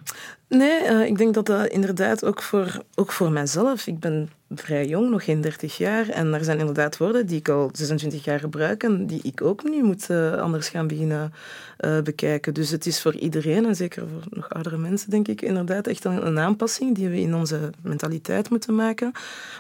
[0.49, 3.87] Nee, uh, ik denk dat dat inderdaad ook voor, ook voor mijzelf.
[3.87, 4.31] Ik ben
[4.61, 6.09] vrij jong, nog geen 30 jaar.
[6.09, 9.63] En er zijn inderdaad woorden die ik al 26 jaar gebruik en die ik ook
[9.63, 11.33] nu moet uh, anders gaan beginnen
[11.81, 12.55] uh, bekijken.
[12.55, 16.05] Dus het is voor iedereen, en zeker voor nog oudere mensen, denk ik, inderdaad echt
[16.05, 19.13] een, een aanpassing die we in onze mentaliteit moeten maken.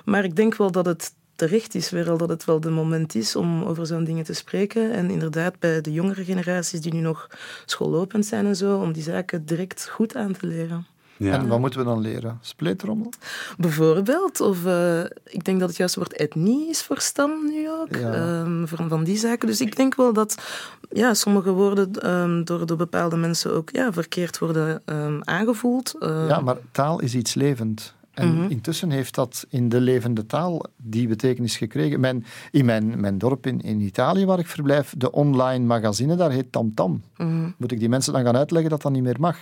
[0.04, 3.36] Maar ik denk wel dat het terecht is weer dat het wel de moment is
[3.36, 4.92] om over zo'n dingen te spreken.
[4.92, 7.28] En inderdaad, bij de jongere generaties die nu nog
[7.64, 10.86] schoollopend zijn en zo, om die zaken direct goed aan te leren.
[11.16, 11.32] Ja.
[11.32, 12.38] En wat moeten we dan leren?
[12.40, 13.12] Spleetrommel?
[13.58, 14.40] Bijvoorbeeld.
[14.40, 17.96] Of uh, ik denk dat het juiste woord etnie is voor stam nu ook.
[17.96, 18.40] Ja.
[18.40, 19.48] Um, van, van die zaken.
[19.48, 20.42] Dus ik denk wel dat
[20.90, 25.94] ja, sommige woorden um, door, door bepaalde mensen ook ja, verkeerd worden um, aangevoeld.
[26.00, 27.94] ja, maar taal is iets levend.
[28.14, 28.50] En mm -hmm.
[28.50, 32.00] intussen heeft dat in de levende taal die betekenis gekregen.
[32.00, 36.30] Mijn, in mijn, mijn dorp in, in Italië, waar ik verblijf, de online magazine, daar
[36.30, 36.90] heet Tamtam.
[36.90, 37.54] Mm -hmm.
[37.58, 39.36] Moet ik die mensen dan gaan uitleggen dat dat niet meer mag?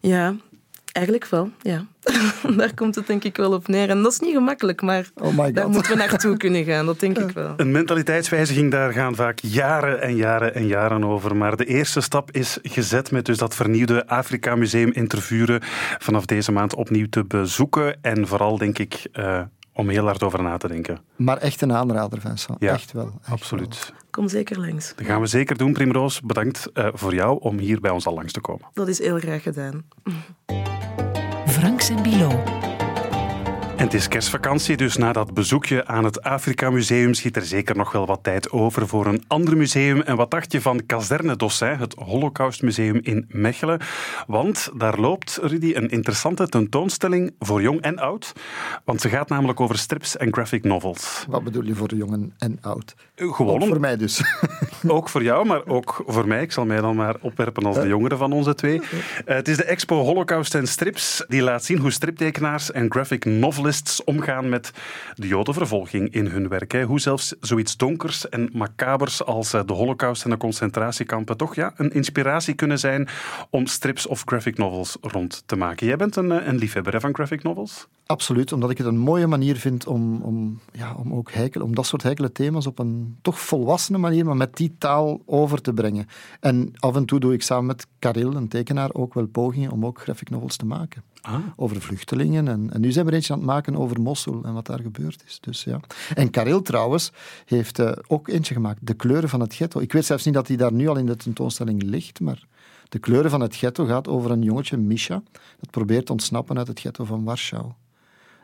[0.00, 0.34] Ja,
[0.92, 1.84] Eigenlijk wel, ja.
[2.56, 3.88] daar komt het denk ik wel op neer.
[3.88, 6.86] En dat is niet gemakkelijk, maar oh daar moeten we naartoe kunnen gaan.
[6.86, 7.54] Dat denk ik wel.
[7.56, 11.36] Een mentaliteitswijziging, daar gaan vaak jaren en jaren en jaren over.
[11.36, 15.60] Maar de eerste stap is gezet met dus dat vernieuwde Afrika Museum in Tervuren
[15.98, 18.02] vanaf deze maand opnieuw te bezoeken.
[18.02, 19.40] En vooral, denk ik, uh,
[19.72, 20.98] om heel hard over na te denken.
[21.16, 22.56] Maar echt een aanrader, Vincent.
[22.60, 23.12] Ja, echt wel.
[23.22, 23.90] Echt absoluut.
[23.90, 23.98] Wel.
[24.10, 24.92] Kom zeker langs.
[24.96, 26.20] Dat gaan we zeker doen, Primroos.
[26.20, 28.66] Bedankt uh, voor jou om hier bij ons al langs te komen.
[28.72, 29.84] Dat is heel graag gedaan.
[31.90, 32.69] Franks en Bilo.
[33.80, 37.76] En het is kerstvakantie, dus na dat bezoekje aan het Afrika Museum schiet er zeker
[37.76, 40.00] nog wel wat tijd over voor een ander museum.
[40.00, 43.80] En wat dacht je van Kazerne Dossin, het Holocaustmuseum in Mechelen?
[44.26, 48.32] Want daar loopt, Rudy, een interessante tentoonstelling voor jong en oud.
[48.84, 51.24] Want ze gaat namelijk over strips en graphic novels.
[51.28, 52.94] Wat bedoel je voor jong en oud?
[53.14, 54.22] Gewoon ook voor mij dus.
[54.86, 56.42] Ook voor jou, maar ook voor mij.
[56.42, 58.80] Ik zal mij dan maar opwerpen als de jongere van onze twee.
[59.24, 61.24] Eh, het is de expo Holocaust en Strips.
[61.28, 63.24] Die laat zien hoe striptekenaars en graphic
[64.04, 64.72] omgaan met
[65.14, 66.72] de jodenvervolging in hun werk.
[66.72, 66.82] Hè.
[66.82, 71.72] Hoe zelfs zoiets donkers en macabers als eh, de Holocaust en de concentratiekampen toch ja,
[71.76, 73.08] een inspiratie kunnen zijn
[73.50, 75.86] om strips of graphic novels rond te maken.
[75.86, 77.88] Jij bent een, eh, een liefhebber van graphic novels?
[78.06, 81.74] Absoluut, omdat ik het een mooie manier vind om, om, ja, om ook heikel, om
[81.74, 85.72] dat soort heikele thema's op een toch volwassene manier, maar met die taal over te
[85.72, 86.06] brengen.
[86.40, 89.86] En af en toe doe ik samen met Karel, een tekenaar, ook wel pogingen om
[89.86, 91.02] ook graphic novels te maken.
[91.20, 91.34] Ah.
[91.56, 92.48] Over vluchtelingen.
[92.48, 95.22] En, en nu zijn we eentje aan het maken over Mosul en wat daar gebeurd
[95.26, 95.40] is.
[95.40, 95.80] Dus, ja.
[96.14, 97.12] En Karel trouwens
[97.44, 99.80] heeft uh, ook eentje gemaakt, De kleuren van het ghetto.
[99.80, 102.46] Ik weet zelfs niet dat hij daar nu al in de tentoonstelling ligt, maar
[102.88, 105.22] De kleuren van het ghetto gaat over een jongetje, Misha,
[105.60, 107.72] dat probeert te ontsnappen uit het ghetto van Warschau.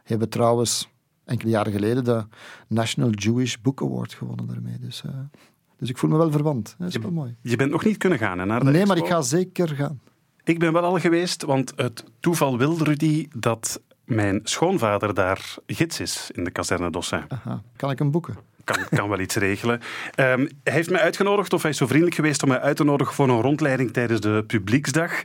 [0.05, 0.89] Hebben trouwens
[1.25, 2.25] enkele jaren geleden de
[2.69, 4.79] National Jewish Book Award gewonnen daarmee.
[4.79, 5.13] Dus, uh,
[5.79, 6.75] dus ik voel me wel verwant.
[6.79, 7.37] Dat is je, wel mooi.
[7.41, 8.89] Je bent nog niet kunnen gaan hè, naar de Nee, expo?
[8.95, 10.01] maar ik ga zeker gaan.
[10.47, 16.01] Ik ben wel al geweest, want het toeval wil, Rudy, dat mijn schoonvader daar gids
[16.01, 17.25] is in de kazerne Dossin.
[17.29, 17.63] Aha.
[17.77, 18.37] Kan ik hem boeken?
[18.65, 19.81] Kan, kan wel iets regelen.
[20.17, 22.85] Um, hij heeft mij uitgenodigd, of hij is zo vriendelijk geweest om mij uit te
[22.85, 25.23] nodigen voor een rondleiding tijdens de publieksdag.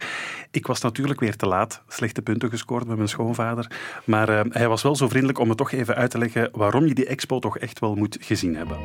[0.52, 3.72] Ik was natuurlijk weer te laat, slechte punten gescoord met mijn schoonvader.
[4.06, 6.86] Maar uh, hij was wel zo vriendelijk om me toch even uit te leggen waarom
[6.86, 8.78] je die expo toch echt wel moet gezien hebben.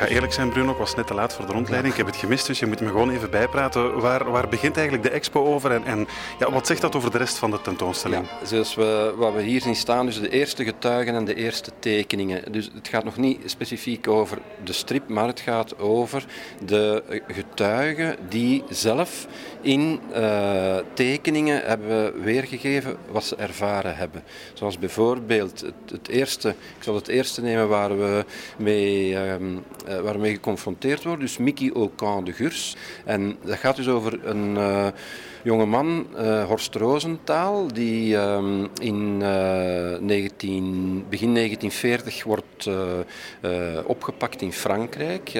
[0.00, 1.92] Ga eerlijk zijn, Bruno, ik was net te laat voor de rondleiding.
[1.92, 4.00] Ik heb het gemist, dus je moet me gewoon even bijpraten.
[4.00, 7.18] Waar, waar begint eigenlijk de expo over en, en ja, wat zegt dat over de
[7.18, 8.26] rest van de tentoonstelling?
[8.26, 11.70] Ja, zoals we, wat we hier zien staan, dus de eerste getuigen en de eerste
[11.78, 12.52] tekeningen.
[12.52, 16.24] Dus het gaat nog niet specifiek over de strip, maar het gaat over
[16.64, 19.26] de getuigen die zelf
[19.60, 24.22] in uh, tekeningen hebben weergegeven wat ze ervaren hebben.
[24.52, 28.24] Zoals bijvoorbeeld het, eerste, ik zal het eerste nemen waar we
[28.56, 29.16] mee...
[29.16, 31.20] Um, uh, waarmee geconfronteerd wordt.
[31.20, 32.76] Dus Mickey Okan de Gurs.
[33.04, 34.86] En dat gaat dus over een uh,
[35.42, 42.68] jonge man, uh, Horst Roosentaal, die um, in 19, begin 1940 wordt
[43.86, 45.32] opgepakt in Frankrijk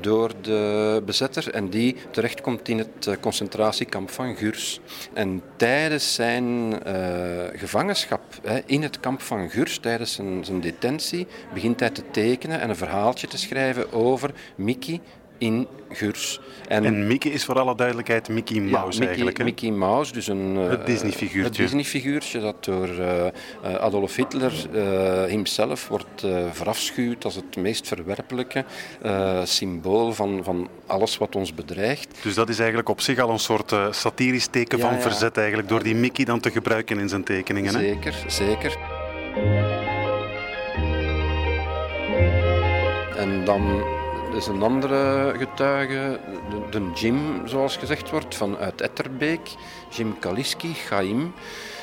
[0.00, 4.80] door de bezetter en die terechtkomt in het concentratiekamp van Gurs.
[5.12, 6.74] En tijdens zijn
[7.54, 12.60] gevangenschap hè, in het kamp van Gurs, tijdens zijn, zijn detentie, begint hij te tekenen
[12.60, 15.00] en een verhaaltje te schrijven over Mickey
[15.38, 16.40] in Gurs.
[16.70, 19.38] En, en, Mickey is voor alle duidelijkheid Mickey Mouse ja, Mickey, eigenlijk.
[19.38, 19.44] Hè?
[19.44, 20.56] Mickey Mouse, dus een...
[20.56, 21.42] Het Disney-figuurtje.
[21.42, 23.26] Het Disney-figuurtje dat door uh,
[23.62, 24.52] Adolf Hitler
[25.28, 28.64] himself wordt verafschuwd als het meest verwerpelijke
[29.44, 32.18] symbool van, van alles wat ons bedreigt.
[32.22, 35.68] Dus dat is eigenlijk op zich al een soort satirisch teken ja, van verzet eigenlijk,
[35.68, 37.74] door die Mickey dan te gebruiken in zijn tekeningen.
[37.74, 37.80] Hè?
[37.80, 38.76] Zeker, zeker.
[43.16, 43.82] En dan
[44.40, 46.20] is een andere getuige,
[46.70, 49.40] de, Jim, zoals gezegd wordt, vanuit Etterbeek,
[49.90, 51.32] Jim Kaliski, Chaim,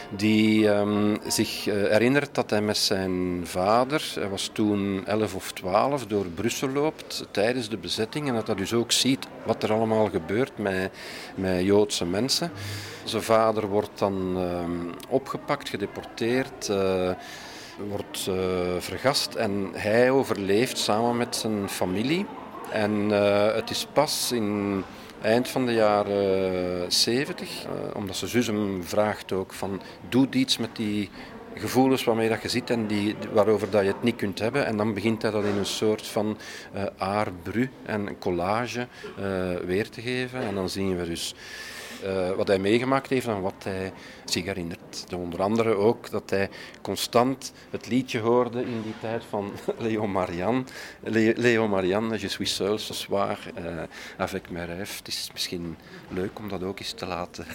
[0.09, 5.51] die um, zich uh, herinnert dat hij met zijn vader, hij was toen 11 of
[5.51, 9.73] 12, door Brussel loopt tijdens de bezetting en dat hij dus ook ziet wat er
[9.73, 10.91] allemaal gebeurt met,
[11.35, 12.51] met Joodse mensen.
[13.03, 16.67] Zijn vader wordt dan um, opgepakt, gedeporteerd.
[16.69, 17.11] Uh,
[17.89, 18.35] wordt uh,
[18.79, 22.25] vergast en hij overleeft samen met zijn familie.
[22.71, 24.83] En uh, het is pas in
[25.21, 30.75] eind van de jaren 70, uh, omdat zus hem vraagt ook van doe iets met
[30.75, 31.09] die
[31.55, 34.65] gevoelens waarmee dat je zit en die, waarover dat je het niet kunt hebben.
[34.65, 36.37] En dan begint hij dat in een soort van
[37.05, 37.25] uh,
[37.85, 38.87] en collage
[39.65, 40.41] weer te geven.
[40.41, 41.35] En dan zien we dus
[42.35, 43.91] wat hij meegemaakt heeft en wat hij
[44.31, 45.05] zich herinnert.
[45.15, 46.49] Onder andere ook dat hij
[46.81, 49.51] constant het liedje hoorde in die tijd van
[49.87, 50.63] Léo Marianne.
[51.03, 53.63] Le Léo Marianne, Je suis seul ce soir, uh,
[54.17, 54.97] avec mes rêves.
[54.97, 55.77] Het is misschien
[56.09, 57.45] leuk om dat ook eens te laten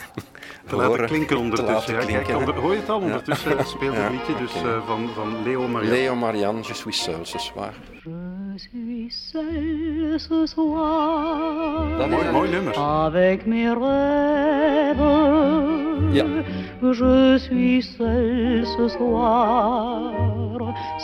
[0.66, 0.91] te horen.
[0.91, 1.85] laten klinken ondertussen.
[1.85, 2.23] Te laten ja.
[2.23, 3.01] Kijk, hoor je het al?
[3.01, 3.64] Ondertussen ja.
[3.64, 4.77] speelt het liedje dus okay.
[4.77, 5.97] uh, van, van Léo Marianne.
[5.97, 7.73] Léo Marianne, Je suis seul ce soir.
[8.05, 11.99] Je suis seul ce soir.
[11.99, 12.79] Dat mooi, mooi nummer.
[12.79, 15.01] Avec mes rêves.
[16.12, 16.25] Ja.
[16.80, 20.12] Je suis seul ce soir.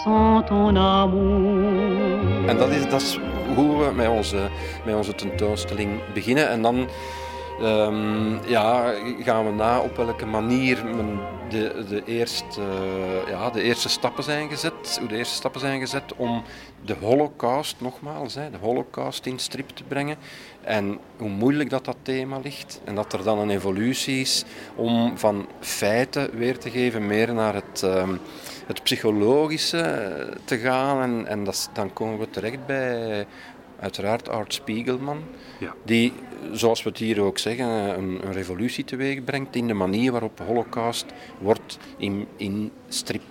[0.04, 2.48] Sans ton amour.
[2.48, 3.18] En dat is, dat is
[3.54, 4.48] hoe we met onze,
[4.84, 6.48] met onze tentoonstelling beginnen.
[6.48, 6.88] En dan
[7.60, 12.60] ehm, ja, gaan we na op welke manier men de, de, eerste,
[13.28, 16.42] ja, de eerste stappen zijn gezet, hoe de eerste stappen zijn gezet om
[16.84, 20.16] de holocaust, nogmaals, hè, de holocaust in strip te brengen.
[20.60, 22.80] En hoe moeilijk dat dat thema ligt.
[22.84, 24.44] En dat er dan een evolutie is
[24.74, 28.16] om van feiten weer te geven meer naar het, ehm,
[28.66, 31.02] het psychologische eh, te gaan.
[31.02, 33.26] En, en dat, dan komen we terecht bij
[33.80, 35.22] uiteraard Art Spiegelman.
[35.60, 35.74] Ja.
[35.84, 36.12] Die,
[36.52, 37.66] zoals we het hier ook zeggen,
[37.98, 41.06] een, een revolutie teweeg brengt in de manier waarop Holocaust
[41.38, 43.22] wordt in, in strip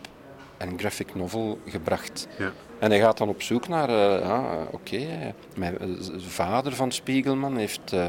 [0.58, 2.28] en graphic novel gebracht.
[2.38, 2.52] Ja.
[2.80, 7.58] En hij gaat dan op zoek naar, uh, ja, oké, okay, de vader van Spiegelman
[7.58, 8.08] heeft uh,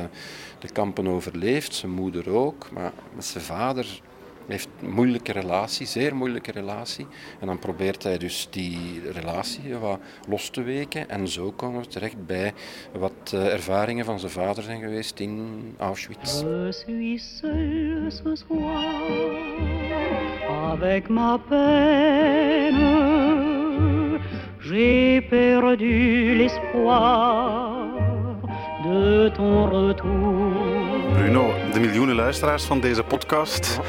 [0.58, 4.00] de kampen overleefd, zijn moeder ook, maar zijn vader
[4.48, 7.06] heeft een moeilijke relatie, zeer moeilijke relatie.
[7.40, 11.08] En dan probeert hij dus die relatie wat los te weken.
[11.08, 12.52] En zo komen we terecht bij
[12.92, 16.40] wat uh, ervaringen van zijn vader zijn geweest in Auschwitz.
[16.40, 19.02] Je suis seul ce soir
[20.72, 22.88] avec ma peine.
[24.60, 27.86] J'ai perdu l'espoir
[28.82, 31.12] de ton retour.
[31.12, 33.80] Bruno, de miljoenen luisteraars van deze podcast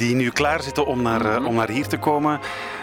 [0.00, 2.40] die nu klaar zitten om naar, eh, om naar hier te komen.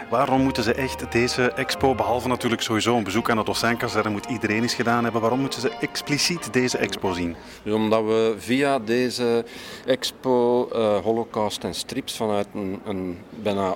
[0.09, 4.25] Waarom moeten ze echt deze expo, behalve natuurlijk sowieso een bezoek aan het Ossijnkazerne, moet
[4.25, 7.35] iedereen eens gedaan hebben, waarom moeten ze expliciet deze expo zien?
[7.65, 9.45] omdat we via deze
[9.85, 13.75] expo uh, Holocaust en strips vanuit een, een bijna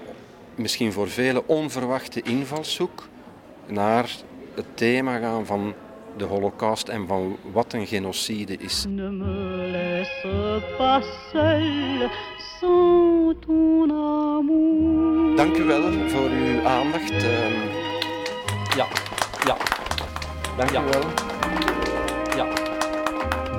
[0.55, 3.07] misschien voor velen onverwachte invalshoek
[3.67, 4.15] naar
[4.55, 5.73] het thema gaan van
[6.17, 8.85] de holocaust en van wat een genocide is.
[8.89, 12.09] Ne me laisse pas seul
[12.59, 15.35] sans ton amour.
[15.35, 17.11] Dank u wel voor uw aandacht.
[17.11, 17.53] Ehm,
[18.75, 18.87] ja,
[19.45, 19.57] ja.
[20.57, 21.30] Dank u wel.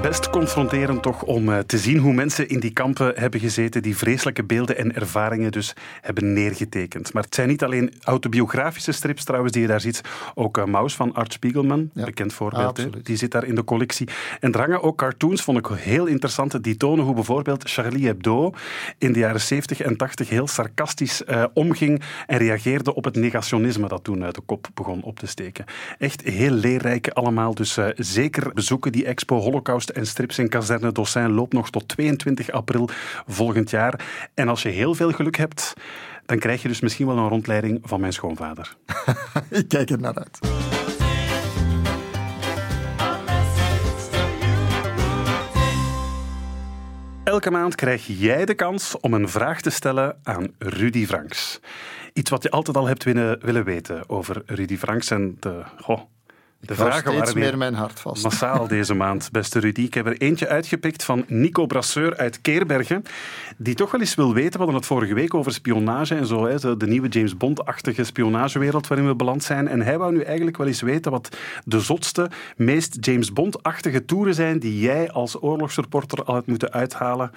[0.03, 3.97] Best confronterend toch om eh, te zien hoe mensen in die kampen hebben gezeten, die
[3.97, 7.13] vreselijke beelden en ervaringen dus hebben neergetekend.
[7.13, 10.01] Maar het zijn niet alleen autobiografische strips trouwens die je daar ziet,
[10.35, 14.09] ook uh, Maus van Art Spiegelman, bekend voorbeeld, die zit daar in de collectie.
[14.41, 18.53] En er hangen ook cartoons, vond ik heel interessant, die tonen hoe bijvoorbeeld Charlie Hebdo
[18.99, 23.89] in de jaren 70 en 80 heel sarcastisch uh, omging en reageerde op het negationisme
[23.89, 25.65] dat toen uit de kop begon op te steken.
[25.99, 31.33] Echt heel leerrijk allemaal, dus zeker bezoeken die expo Holocaust en strips in kazerne Dossin
[31.33, 32.89] loopt nog tot 22 april
[33.27, 34.01] volgend jaar.
[34.35, 35.75] En als je heel veel geluk hebt,
[36.27, 38.77] dan krijg je dus misschien wel een rondleiding van mijn schoonvader.
[39.51, 40.39] Ik kijk er naar uit.
[47.25, 51.61] Elke maand krijg jij de kans om een vraag te stellen aan Rudy Franks.
[52.13, 56.01] Iets wat je altijd al hebt willen, willen weten over Rudy Franks en de, goh,
[56.67, 58.23] de vragen waren meer mijn hart vast.
[58.23, 59.81] Massaal deze maand, beste Rudy.
[59.81, 63.03] Ik heb er eentje uitgepikt van Nico Brasseur uit Keerbergen,
[63.57, 66.47] die toch wel eens wil weten, we hadden het vorige week over spionage en zo,
[66.47, 69.69] hè, de nieuwe James Bond-achtige spionagewereld waarin we beland zijn.
[69.69, 74.35] En hij wou nu eigenlijk wel eens weten wat de zotste, meest James Bond-achtige toeren
[74.35, 77.31] zijn die jij als oorlogsreporter al hebt moeten uithalen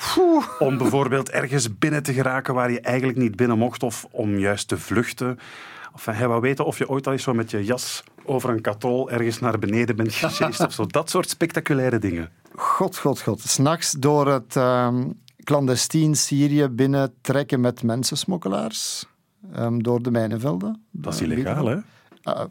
[0.59, 4.67] om bijvoorbeeld ergens binnen te geraken waar je eigenlijk niet binnen mocht of om juist
[4.67, 5.39] te vluchten.
[5.93, 8.61] Of hij wou weten of je ooit al eens zo met je jas over een
[8.61, 10.85] katrol ergens naar beneden bent gesjeest of zo.
[10.99, 12.29] Dat soort spectaculaire dingen.
[12.55, 13.39] God, god, god.
[13.41, 19.05] S'nachts door het um, clandestien Syrië binnentrekken met mensensmokkelaars.
[19.57, 20.81] Um, door de mijnenvelden.
[20.91, 21.77] Dat is illegaal, hè?
[22.27, 22.41] Uh,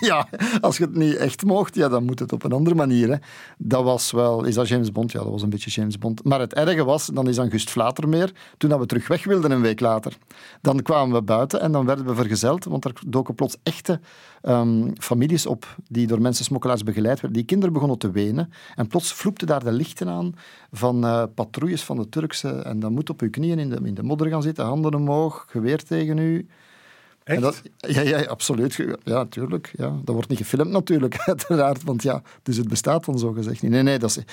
[0.10, 0.28] ja,
[0.60, 3.08] als je het niet echt mocht, ja, dan moet het op een andere manier.
[3.08, 3.16] Hè.
[3.58, 4.44] Dat was wel...
[4.44, 5.12] Is dat James Bond?
[5.12, 6.24] Ja, dat was een beetje James Bond.
[6.24, 9.60] Maar het erge was, dan is dan Gust Vlatermeer, toen we terug weg wilden een
[9.60, 10.16] week later.
[10.60, 14.00] Dan kwamen we buiten en dan werden we vergezeld, want er doken plots echte
[14.42, 17.32] um, families op die door mensensmokkelaars begeleid werden.
[17.32, 20.34] Die kinderen begonnen te wenen en plots vloepten daar de lichten aan
[20.72, 23.94] van uh, patrouilles van de Turkse en dan moet op uw knieën in de, in
[23.94, 26.48] de modder gaan zitten, handen omhoog, geweer tegen u...
[27.36, 28.74] Dat, ja, ja, absoluut.
[28.74, 29.72] Ja, natuurlijk.
[29.76, 29.88] Ja.
[30.04, 31.84] Dat wordt niet gefilmd natuurlijk, uiteraard.
[31.84, 33.70] Want ja, dus het bestaat dan zo gezegd niet.
[33.70, 34.24] Nee, nee, dat is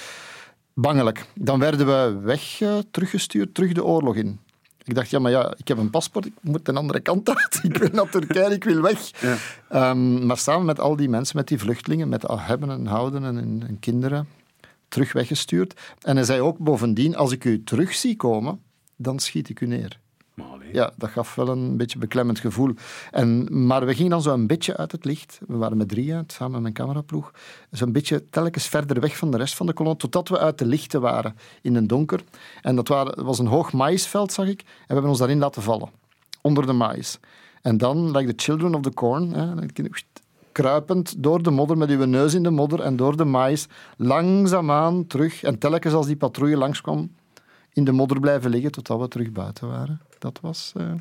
[0.73, 1.25] bangelijk.
[1.33, 4.39] Dan werden we weg uh, teruggestuurd, terug de oorlog in.
[4.83, 7.59] Ik dacht, ja, maar ja, ik heb een paspoort, ik moet de andere kant uit.
[7.63, 9.11] Ik wil naar Turkije, ik wil weg.
[9.21, 9.89] Ja.
[9.89, 13.63] Um, maar samen met al die mensen, met die vluchtelingen, met hebben en houden en,
[13.67, 14.27] en kinderen,
[14.87, 15.79] terug weggestuurd.
[16.01, 18.61] En hij zei ook bovendien, als ik u terug zie komen,
[18.95, 19.99] dan schiet ik u neer.
[20.71, 22.73] Ja, dat gaf wel een beetje beklemmend gevoel.
[23.11, 25.39] En, maar we gingen dan zo een beetje uit het licht.
[25.47, 27.31] We waren met drieën, samen met mijn cameraploeg.
[27.71, 30.65] Zo'n beetje telkens verder weg van de rest van de kolon, totdat we uit de
[30.65, 32.23] lichten waren in een donker.
[32.61, 34.61] En dat was een hoog maïsveld, zag ik.
[34.61, 35.89] En we hebben ons daarin laten vallen,
[36.41, 37.19] onder de maïs.
[37.61, 39.33] En dan, like the children of the corn,
[40.51, 43.67] kruipend door de modder, met uw neus in de modder en door de mais,
[43.97, 45.43] langzaamaan terug.
[45.43, 47.11] En telkens als die patrouille langskwam,
[47.73, 50.01] in de modder blijven liggen totdat we terug buiten waren.
[50.25, 50.73] Dat was...
[50.77, 50.91] Uh...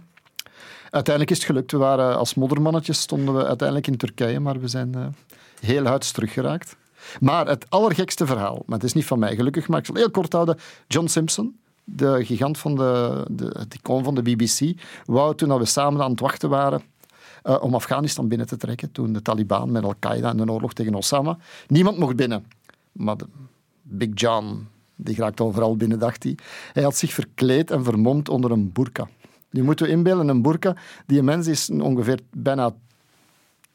[0.91, 1.73] Uiteindelijk is het gelukt.
[1.73, 5.07] We waren als moddermannetjes stonden we uiteindelijk in Turkije, maar we zijn uh,
[5.61, 6.77] heel huids teruggeraakt.
[7.21, 10.11] Maar het allergekste verhaal, maar het is niet van mij gelukkig, maar ik zal heel
[10.11, 10.59] kort houden.
[10.87, 15.65] John Simpson, de gigant van de, de, het icoon van de BBC, wou toen we
[15.65, 16.83] samen aan het wachten waren
[17.45, 20.95] uh, om Afghanistan binnen te trekken, toen de Taliban met Al-Qaeda en de oorlog tegen
[20.95, 22.47] Osama, niemand mocht binnen.
[22.93, 23.17] Maar
[23.83, 24.69] Big John,
[25.05, 26.37] die raakt overal binnen, dacht hij.
[26.73, 29.09] Hij had zich verkleed en vermomd onder een burka.
[29.51, 30.77] Nu moeten we inbeelden, een burka,
[31.07, 32.75] die een mens is ongeveer bijna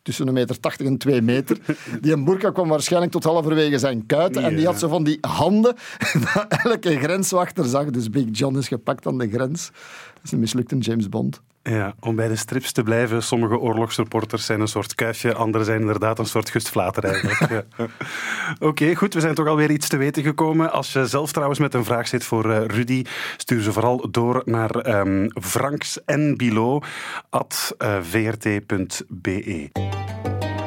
[0.01, 1.57] tussen een meter 80 en 2 meter.
[2.01, 4.43] Die een burka kwam waarschijnlijk tot halverwege zijn kuiten.
[4.43, 5.75] En die had zo van die handen
[6.33, 7.85] dat elke grenswachter zag.
[7.85, 9.71] Dus Big John is gepakt aan de grens.
[10.13, 11.41] Dat is een mislukte James Bond.
[11.63, 15.79] Ja, om bij de strips te blijven, sommige oorlogsreporters zijn een soort kuifje, anderen zijn
[15.79, 17.49] inderdaad een soort gustflater eigenlijk.
[17.77, 17.85] ja.
[18.59, 20.71] Oké, goed, we zijn toch alweer iets te weten gekomen.
[20.71, 23.03] Als je zelf trouwens met een vraag zit voor uh, Rudy,
[23.37, 26.37] stuur ze vooral door naar um, Franks en
[27.29, 29.69] at uh, vrt.be.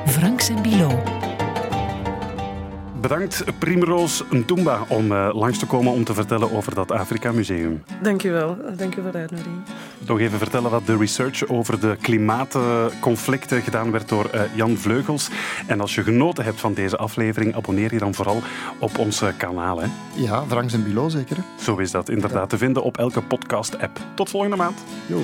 [0.07, 1.22] Franks en Bilo.
[3.03, 7.83] Bedankt Primroos Ntumba om uh, langs te komen om te vertellen over dat Afrika Museum.
[8.03, 8.57] Dankjewel.
[8.77, 9.57] Dank u voor de uitnodiging.
[10.07, 15.31] Nog even vertellen wat de research over de klimaatconflicten gedaan werd door uh, Jan Vleugels.
[15.67, 18.43] En als je genoten hebt van deze aflevering, abonneer je dan vooral
[18.79, 19.81] op ons kanaal.
[19.81, 19.87] Hè?
[20.15, 21.37] Ja, Franks en Bilo zeker.
[21.37, 21.43] Hè?
[21.65, 22.47] Zo is dat inderdaad ja.
[22.47, 23.99] te vinden op elke podcast-app.
[24.15, 24.79] Tot volgende maand.
[25.07, 25.21] Jo.